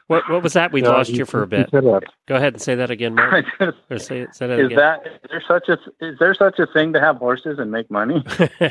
[0.08, 0.72] What, what was that?
[0.74, 1.72] We Uh, lost you for a bit.
[1.72, 3.46] Go ahead and say that again, Mark.
[3.90, 4.78] Or say, it- say that is again.
[4.78, 7.90] that is there such a is there such a thing to have horses and make
[7.90, 8.24] money?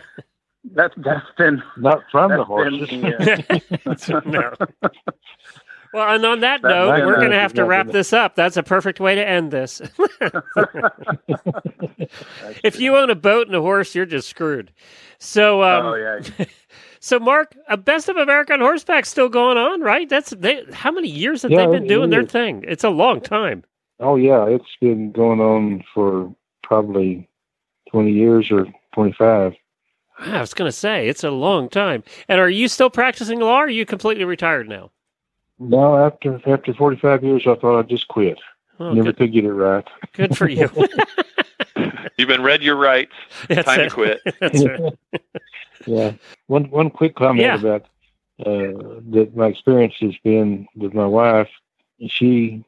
[0.74, 2.88] That's that's been Not from the that's horses.
[2.88, 4.90] been the, uh, no.
[5.92, 8.34] Well, and on that That- note, that- we're going to have to wrap this up.
[8.34, 9.80] That's a perfect way to end this.
[12.64, 14.72] if you own a boat and a horse, you're just screwed.
[15.18, 16.44] So, um, oh yeah,
[17.00, 20.08] so Mark, a Best of America on Horseback still going on, right?
[20.08, 22.64] That's they, how many years have Yeah, they been doing their thing?
[22.66, 23.62] It's a long time.
[24.00, 26.34] Oh yeah, it's been going on for
[26.64, 27.28] probably
[27.88, 29.54] twenty years or twenty-five.
[30.18, 32.02] I was going to say it's a long time.
[32.28, 33.58] And are you still practicing law?
[33.60, 34.90] Or are you completely retired now?
[35.68, 38.38] No, after after forty-five years, I thought I'd just quit.
[38.80, 39.86] Oh, Never good, could get it right.
[40.12, 40.68] good for you.
[42.18, 43.12] You've been read your rights.
[43.48, 44.20] That's Time to quit.
[44.40, 44.92] That's right.
[45.86, 46.12] yeah.
[46.46, 47.54] One one quick comment Yeah.
[47.56, 47.82] about
[48.40, 51.48] uh, that my experience has been with my wife.
[52.08, 52.64] She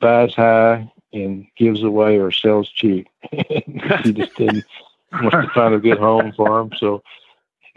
[0.00, 3.08] buys high and gives away or sells cheap.
[3.32, 4.64] she just didn't
[5.12, 6.70] wants to find a good home for him.
[6.78, 7.02] So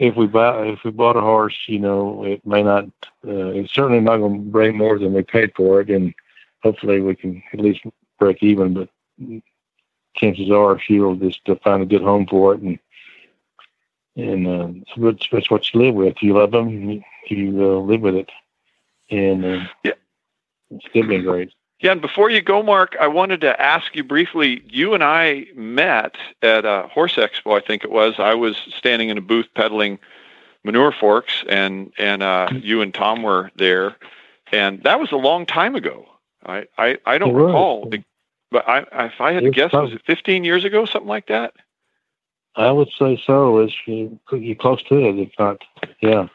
[0.02, 2.86] if we buy if we bought a horse, you know, it may not.
[3.26, 6.12] Uh, it's certainly not going to bring more than we paid for it, and
[6.62, 7.82] hopefully we can at least
[8.18, 8.74] break even.
[8.74, 8.88] But
[10.16, 12.78] chances are she'll just uh, find a good home for it, and
[14.16, 16.16] and uh, that's, that's what you live with.
[16.20, 18.30] You love them, you, you uh, live with it,
[19.10, 19.92] and uh, Yeah.
[20.70, 21.52] it's still been great.
[21.82, 24.62] Yeah, and before you go, Mark, I wanted to ask you briefly.
[24.68, 28.14] You and I met at a horse expo, I think it was.
[28.18, 29.98] I was standing in a booth peddling
[30.62, 33.96] manure forks, and and uh, you and Tom were there,
[34.52, 36.06] and that was a long time ago.
[36.46, 37.46] I I, I don't was.
[37.46, 37.90] recall,
[38.52, 41.52] but I, if I had to guess, was it 15 years ago, something like that?
[42.54, 43.58] I would say so.
[43.58, 45.60] It's you, could you close to it, if not,
[46.00, 46.28] yeah.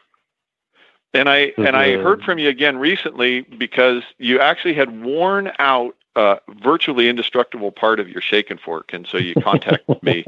[1.14, 5.96] And I and I heard from you again recently because you actually had worn out
[6.16, 10.24] a virtually indestructible part of your Shake-N-Fork, and so you contacted me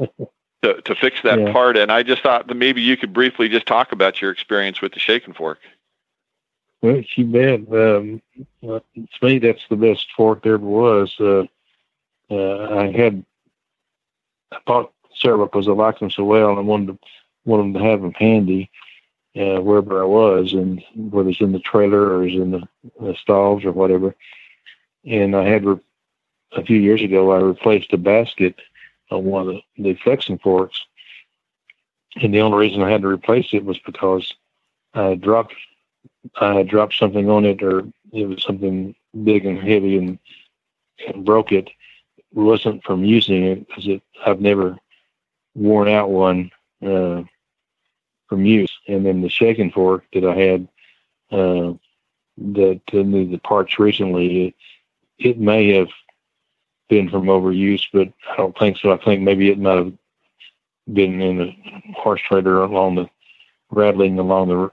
[0.63, 1.51] to to fix that Yeah.
[1.51, 1.77] part.
[1.77, 4.93] And I just thought that maybe you could briefly just talk about your experience with
[4.93, 5.59] the Shake-N-Fork.
[6.81, 7.59] Well, she bet.
[7.71, 8.21] Um,
[8.63, 8.81] to
[9.21, 11.15] me, that's the best fork there ever was.
[11.19, 11.43] Uh,
[12.31, 13.23] uh, I had
[14.51, 16.99] I bought several because I liked them so well, and I wanted to
[17.45, 18.71] wanted them to have them handy
[19.35, 22.67] uh, wherever I was, and whether it's in the trailer or it's in the,
[22.99, 24.15] the stalls or whatever.
[25.05, 25.79] And I had re-
[26.53, 28.55] a few years ago, I replaced a basket
[29.09, 30.85] on one of the, the Flex-N-Forks,
[32.21, 34.33] and the only reason I had to replace it was because
[34.93, 35.55] I dropped
[36.39, 40.19] I had dropped something on it, or it was something big and heavy, and,
[41.07, 41.69] and broke it.
[42.17, 43.87] It wasn't from using it because
[44.25, 44.77] I've never
[45.55, 46.51] worn out one
[46.85, 47.23] uh,
[48.27, 48.70] from use.
[48.87, 50.67] And then the Shake-N-Fork that I had
[51.31, 51.73] uh,
[52.37, 54.55] that uh, needed the parts recently, it,
[55.17, 55.89] it may have
[56.89, 58.91] been from overuse, but I don't think so.
[58.91, 59.93] I think maybe it might have
[60.91, 61.53] been in the
[61.93, 63.09] horse trailer along the
[63.69, 64.69] rattling along the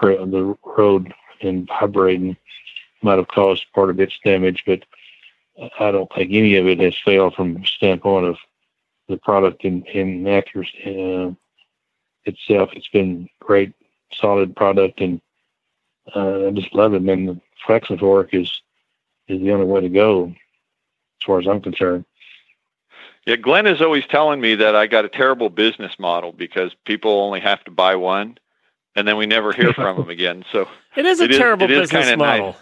[0.00, 2.36] the road and vibrating
[3.02, 4.84] might have caused part of its damage, but
[5.80, 8.36] I don't think any of it has failed from the standpoint of
[9.08, 11.30] the product in, in accuracy uh,
[12.26, 12.70] itself.
[12.74, 13.72] It's been great,
[14.12, 15.20] solid product, and
[16.14, 17.02] uh, I just love it.
[17.02, 18.62] And the Flex-N-Fork is
[19.28, 22.04] is the only way to go, as far as I'm concerned.
[23.26, 27.10] Yeah, Glenn is always telling me that I got a terrible business model because people
[27.10, 28.38] only have to buy one,
[28.94, 30.44] and then we never hear from them again.
[30.52, 32.54] So It is a It is- terrible it is business kinda nice.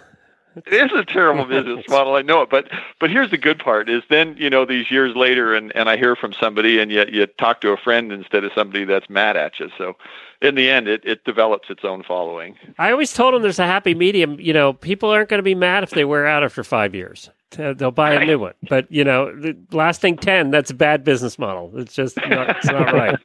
[0.56, 2.14] It is a terrible business model.
[2.14, 2.68] I know it, but
[3.00, 5.96] but here's the good part: is then you know these years later, and and I
[5.96, 9.36] hear from somebody, and yet you talk to a friend instead of somebody that's mad
[9.36, 9.70] at you.
[9.76, 9.96] So
[10.40, 12.56] in the end, it it develops its own following.
[12.78, 14.38] I always told them there's a happy medium.
[14.40, 17.30] You know, people aren't going to be mad if they wear out after five years.
[17.56, 18.54] They'll buy a new one.
[18.68, 21.70] But, you know, the lasting 10, that's a bad business model.
[21.76, 23.18] It's just not, it's not right.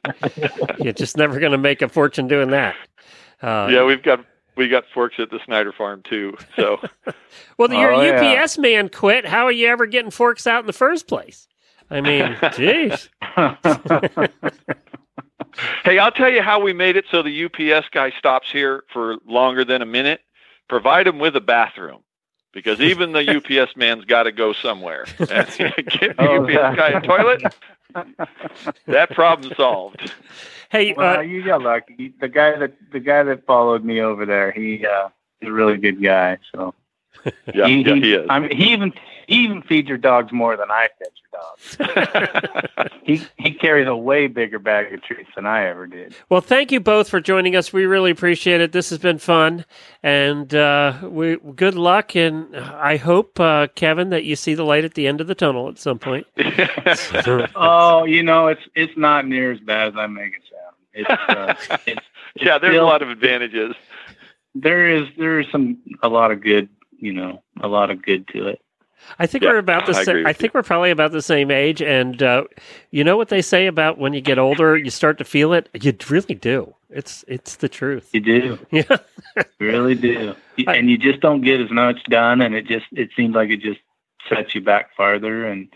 [0.78, 2.76] You're just never going to make a fortune doing that.
[3.42, 4.24] Uh, yeah, we've got
[4.60, 6.36] we got forks at the Snyder farm too.
[6.54, 6.78] So
[7.58, 8.42] Well, your Oh, yeah.
[8.42, 9.26] UPS man quit.
[9.26, 11.48] How are you ever getting forks out in the first place?
[11.90, 13.08] I mean, jeez.
[15.84, 19.16] hey, I'll tell you how we made it so the UPS guy stops here for
[19.26, 20.20] longer than a minute.
[20.68, 22.00] Provide him with a bathroom.
[22.52, 25.06] Because even the UPS man's got to go somewhere.
[25.20, 27.42] And give the Oh, UPS guy a toilet.
[28.86, 30.12] That problem solved.
[30.70, 32.14] Hey, well, uh, you got lucky.
[32.20, 35.08] The guy that the guy that followed me over there, he uh,
[35.40, 36.38] he's a really good guy.
[36.54, 36.74] So
[37.54, 38.26] Yeah, he, yeah, he is.
[38.30, 38.92] I mean, he even
[39.26, 42.90] he even feeds your dogs more than I fed your dogs.
[43.02, 46.14] He he carries a way bigger bag of treats than I ever did.
[46.28, 47.72] Well, thank you both for joining us.
[47.72, 48.70] We really appreciate it.
[48.72, 49.64] This has been fun,
[50.02, 52.14] and uh, we good luck.
[52.14, 55.34] And I hope, uh, Kevin, that you see the light at the end of the
[55.34, 56.26] tunnel at some point.
[57.56, 60.76] Oh, you know, it's it's not near as bad as I make it sound.
[60.92, 61.10] It's
[61.70, 62.06] uh, it's
[62.36, 63.74] yeah, there's still- a lot of advantages.
[64.54, 66.68] there is there is some a lot of good
[67.00, 68.60] you know a lot of good to it.
[69.18, 70.26] I think Yeah, we're about the I same.
[70.26, 71.80] I think we're probably about the same age.
[71.80, 72.44] And uh,
[72.90, 75.68] you know what they say about when you get older, you start to feel it.
[75.80, 76.74] You really do.
[76.90, 78.10] It's it's the truth.
[78.12, 78.96] You do, Yeah.
[79.36, 80.34] you really do,
[80.66, 83.60] and you just don't get as much done, and it just it seems like it
[83.60, 83.80] just
[84.28, 85.46] sets you back farther.
[85.46, 85.68] And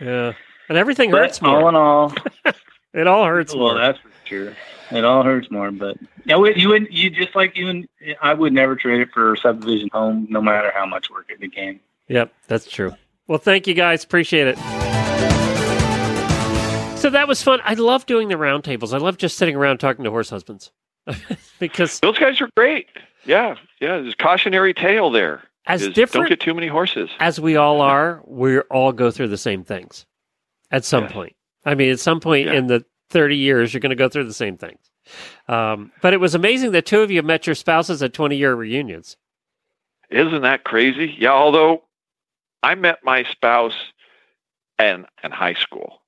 [0.00, 0.32] Yeah.
[0.68, 2.14] And everything but hurts all in all,
[2.94, 3.78] It all hurts well, more.
[3.78, 3.98] that's
[4.30, 4.56] for sure.
[4.96, 6.92] It all hurts more, but yeah, we- you wouldn't.
[6.92, 7.88] you just like you and
[8.20, 11.40] I would never trade it for a subdivision home, no matter how much work it
[11.40, 11.80] became.
[12.08, 12.92] Yep, that's true.
[13.26, 14.02] Well, thank you guys.
[14.04, 14.58] Appreciate it.
[16.98, 17.60] So that was fun.
[17.64, 18.92] I love doing the roundtables.
[18.92, 20.70] I love just sitting around talking to horse husbands.
[21.58, 22.88] because Those guys are great.
[23.24, 23.98] Yeah, yeah.
[24.00, 25.42] There's a cautionary tale there.
[25.66, 27.08] as is Don't get too many horses.
[27.20, 30.04] as we all are, we all go through the same things
[30.70, 31.12] at some Yes.
[31.12, 31.36] point.
[31.64, 32.54] I mean, at some point Yeah.
[32.54, 34.78] in the 30 years, you're going to go through the same things.
[35.48, 38.54] Um, but it was amazing that two of you met your spouses at 20 year
[38.54, 39.16] reunions.
[40.10, 41.14] Isn't that crazy?
[41.18, 41.30] Yeah.
[41.32, 41.82] Although
[42.62, 43.74] I met my spouse
[44.78, 46.02] in in high school,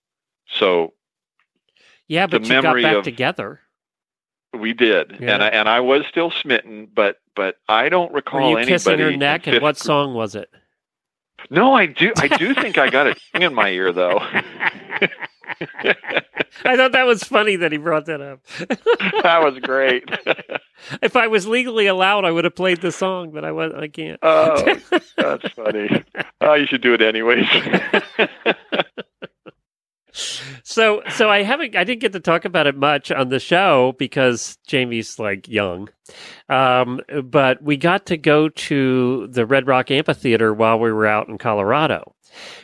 [0.46, 0.92] so
[2.08, 3.60] Yeah, but you got back of- together.
[4.58, 5.34] we did, Yeah.
[5.34, 8.72] and I, and I was still smitten, but but I don't Were recall you anybody.
[8.72, 9.46] kissing her neck?
[9.46, 10.50] And what song was it?
[11.50, 12.12] No, I do.
[12.18, 14.20] I do think I got a thing in my ear though.
[16.64, 18.40] I thought that was funny that he brought that up.
[19.22, 20.04] that was great.
[21.02, 23.88] if I was legally allowed, I would have played the song, but I was I
[23.88, 24.18] can't.
[24.22, 24.76] oh,
[25.16, 26.04] that's funny.
[26.40, 27.46] Oh, you should do it anyways.
[30.62, 33.94] so so I haven't I didn't get to talk about it much on the show
[33.98, 35.88] because Jamie's like young.
[36.48, 41.28] Um, but we got to go to the Red Rock Amphitheater while we were out
[41.28, 42.14] in Colorado,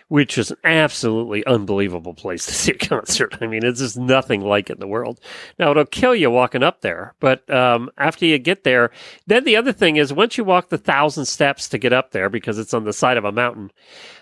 [0.09, 3.37] which is an absolutely unbelievable place to see a concert.
[3.41, 5.21] I mean, it's just nothing like it in the world.
[5.59, 8.91] Now it'll kill you walking up there, but um, after you get there,
[9.27, 12.29] then the other thing is once you walk the thousand steps to get up there
[12.29, 13.71] because it's on the side of a mountain,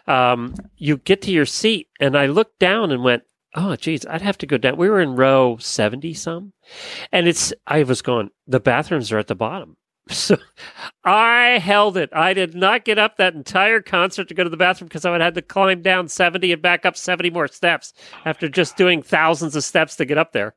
[0.06, 3.24] um, you get to your seat, and I looked down and went,
[3.54, 6.52] "Oh, geez, I'd have to go down." We were in row seventy some,
[7.12, 7.52] and it's.
[7.66, 8.30] I was going.
[8.46, 9.76] The bathrooms are at the bottom,
[10.08, 10.36] so
[11.04, 12.10] I held it.
[12.12, 15.10] I did not get up that entire concert to go to the bathroom because I
[15.10, 17.92] would have to climb down seventy and back up seventy more steps
[18.24, 20.54] after just doing thousands of steps to get up there.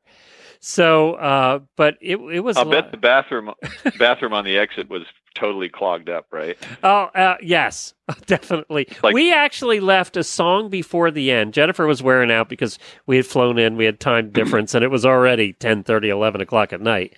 [0.60, 2.56] So, uh, but it it was.
[2.56, 2.90] I'll bet lot.
[2.92, 3.50] the bathroom
[3.98, 5.02] bathroom on the exit was
[5.34, 6.58] totally clogged up, right?
[6.82, 7.94] Oh, uh, yes,
[8.26, 8.88] definitely.
[9.02, 11.54] Like- we actually left a song before the end.
[11.54, 14.90] Jennifer was wearing out because we had flown in, we had time difference, and it
[14.90, 17.14] was already 10, 30, 11 o'clock at night.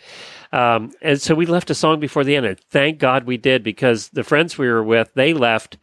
[0.52, 3.62] Um, and so we left a song before the end, and thank God we did
[3.62, 5.78] because the friends we were with, they left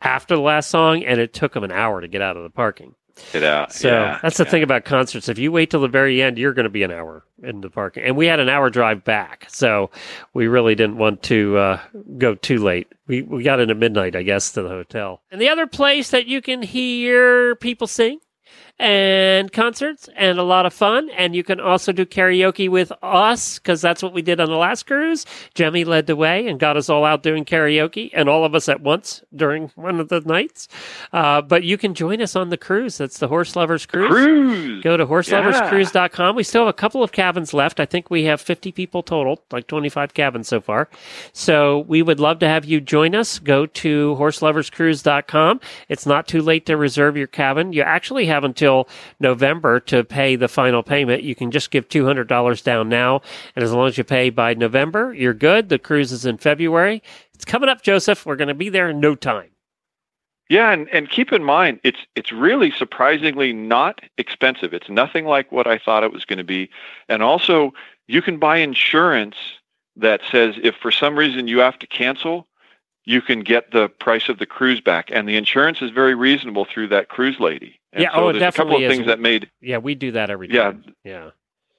[0.00, 2.50] after the last song, and it took them an hour to get out of the
[2.50, 2.94] parking.
[3.32, 3.72] Get out.
[3.72, 4.50] So yeah, that's the yeah.
[4.50, 5.28] thing about concerts.
[5.28, 7.70] If you wait till the very end, you're going to be an hour in the
[7.70, 8.04] parking.
[8.04, 9.90] And we had an hour drive back, so
[10.34, 11.80] we really didn't want to uh,
[12.18, 12.92] go too late.
[13.06, 15.22] We we got in at midnight, I guess, to the hotel.
[15.30, 18.20] And the other place that you can hear people sing
[18.78, 21.08] and concerts and a lot of fun.
[21.10, 24.56] And you can also do karaoke with us because that's what we did on the
[24.56, 25.24] last cruise.
[25.54, 28.68] Jemmy led the way and got us all out doing karaoke and all of us
[28.68, 30.68] at once during one of the nights.
[31.12, 32.98] Uh, but you can join us on the cruise.
[32.98, 34.08] That's the Horse Lovers Cruise.
[34.08, 34.82] Cruise.
[34.82, 36.36] Go to horseloverscruise.com.
[36.36, 37.80] We still have a couple of cabins left.
[37.80, 40.88] I think we have 50 people total, like 25 cabins so far.
[41.32, 43.38] So we would love to have you join us.
[43.38, 45.60] Go to horseloverscruise.com.
[45.88, 47.72] It's not too late to reserve your cabin.
[47.72, 48.65] You actually have until
[49.20, 51.22] November to pay the final payment.
[51.22, 53.20] You can just give $200 down now.
[53.54, 55.68] And as long as you pay by November, you're good.
[55.68, 57.02] The cruise is in February.
[57.34, 58.26] It's coming up, Joseph.
[58.26, 59.50] We're going to be there in no time.
[60.48, 64.72] Yeah, and, and keep in mind it's it's really surprisingly not expensive.
[64.72, 66.70] It's nothing like what I thought it was going to be.
[67.08, 67.72] And also
[68.06, 69.36] you can buy insurance
[69.96, 72.46] that says if for some reason you have to cancel,
[73.06, 75.10] you can get the price of the cruise back.
[75.12, 77.80] And the insurance is very reasonable through that cruise lady.
[77.92, 78.92] And Yeah, so oh, there's a couple of is.
[78.92, 80.62] things that made Yeah, we do that every Yeah.
[80.72, 80.94] time.
[81.04, 81.30] Yeah.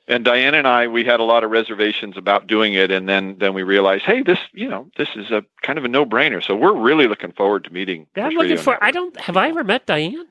[0.07, 3.35] and Diane and I we had a lot of reservations about doing it and then
[3.39, 6.41] then we realized, hey, this you know, this is a kind of a no brainer.
[6.41, 8.81] So we're really looking forward to meeting Yeah, I'm looking for.
[8.83, 9.15] I don't.
[9.19, 10.27] Have I ever met Diane?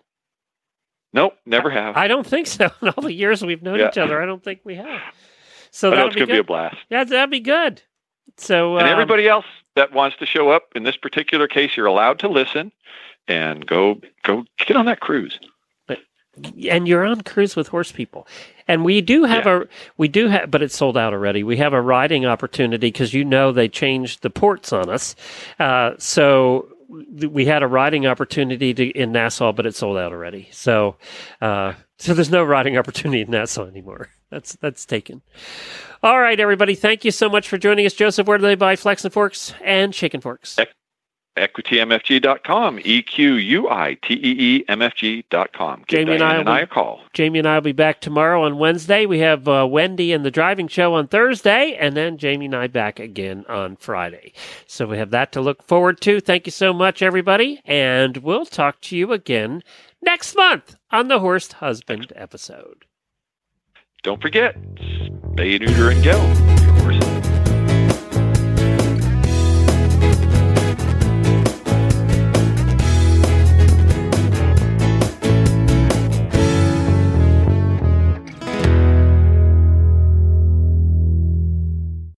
[1.13, 1.97] Nope, never have.
[1.97, 2.71] I don't think so.
[2.83, 3.89] In all the years we've known Yeah.
[3.89, 5.01] each other, I don't think we have.
[5.71, 6.47] So know that'll be going to be a good.
[6.47, 6.77] blast.
[6.89, 7.83] yeah, that'd be good.
[8.39, 9.45] So and um, everybody else
[9.77, 12.73] that wants to show up in this particular case, you're allowed to listen
[13.29, 15.39] and go go get on that cruise.
[15.87, 15.99] But
[16.69, 18.27] and you're on cruise with horse people.
[18.67, 21.45] And we do have a we do have but it's sold out already.
[21.45, 25.15] We have a riding opportunity because you know they changed the ports on us.
[25.59, 30.49] Uh, so we had a riding opportunity to, in nassau but it's sold out already.
[30.53, 30.97] So
[31.41, 35.23] uh, so there's no riding opportunity in nassau anymore that's that's taken
[36.03, 38.77] all right everybody thank you so much for joining us joseph where do they buy
[38.77, 40.57] Flex-N-Forks and chicken forks
[41.37, 45.85] equiteemfg.com, E Q U I T E E M F G.com.
[45.87, 47.03] Give Jamie and I and will- I a call.
[47.13, 49.07] Jamie and I will be back tomorrow on Wednesday.
[49.07, 52.67] We have uh, Wendy and the driving show on Thursday, and then Jamie and I
[52.69, 54.33] back again on Friday.
[54.67, 56.21] So we have that to look forward to.
[56.21, 59.63] Thank you so much, everybody, and we'll talk to you again
[60.07, 62.87] next month on the Horse Husband episode.
[64.05, 67.36] Don't forget, spay, neuter, and go.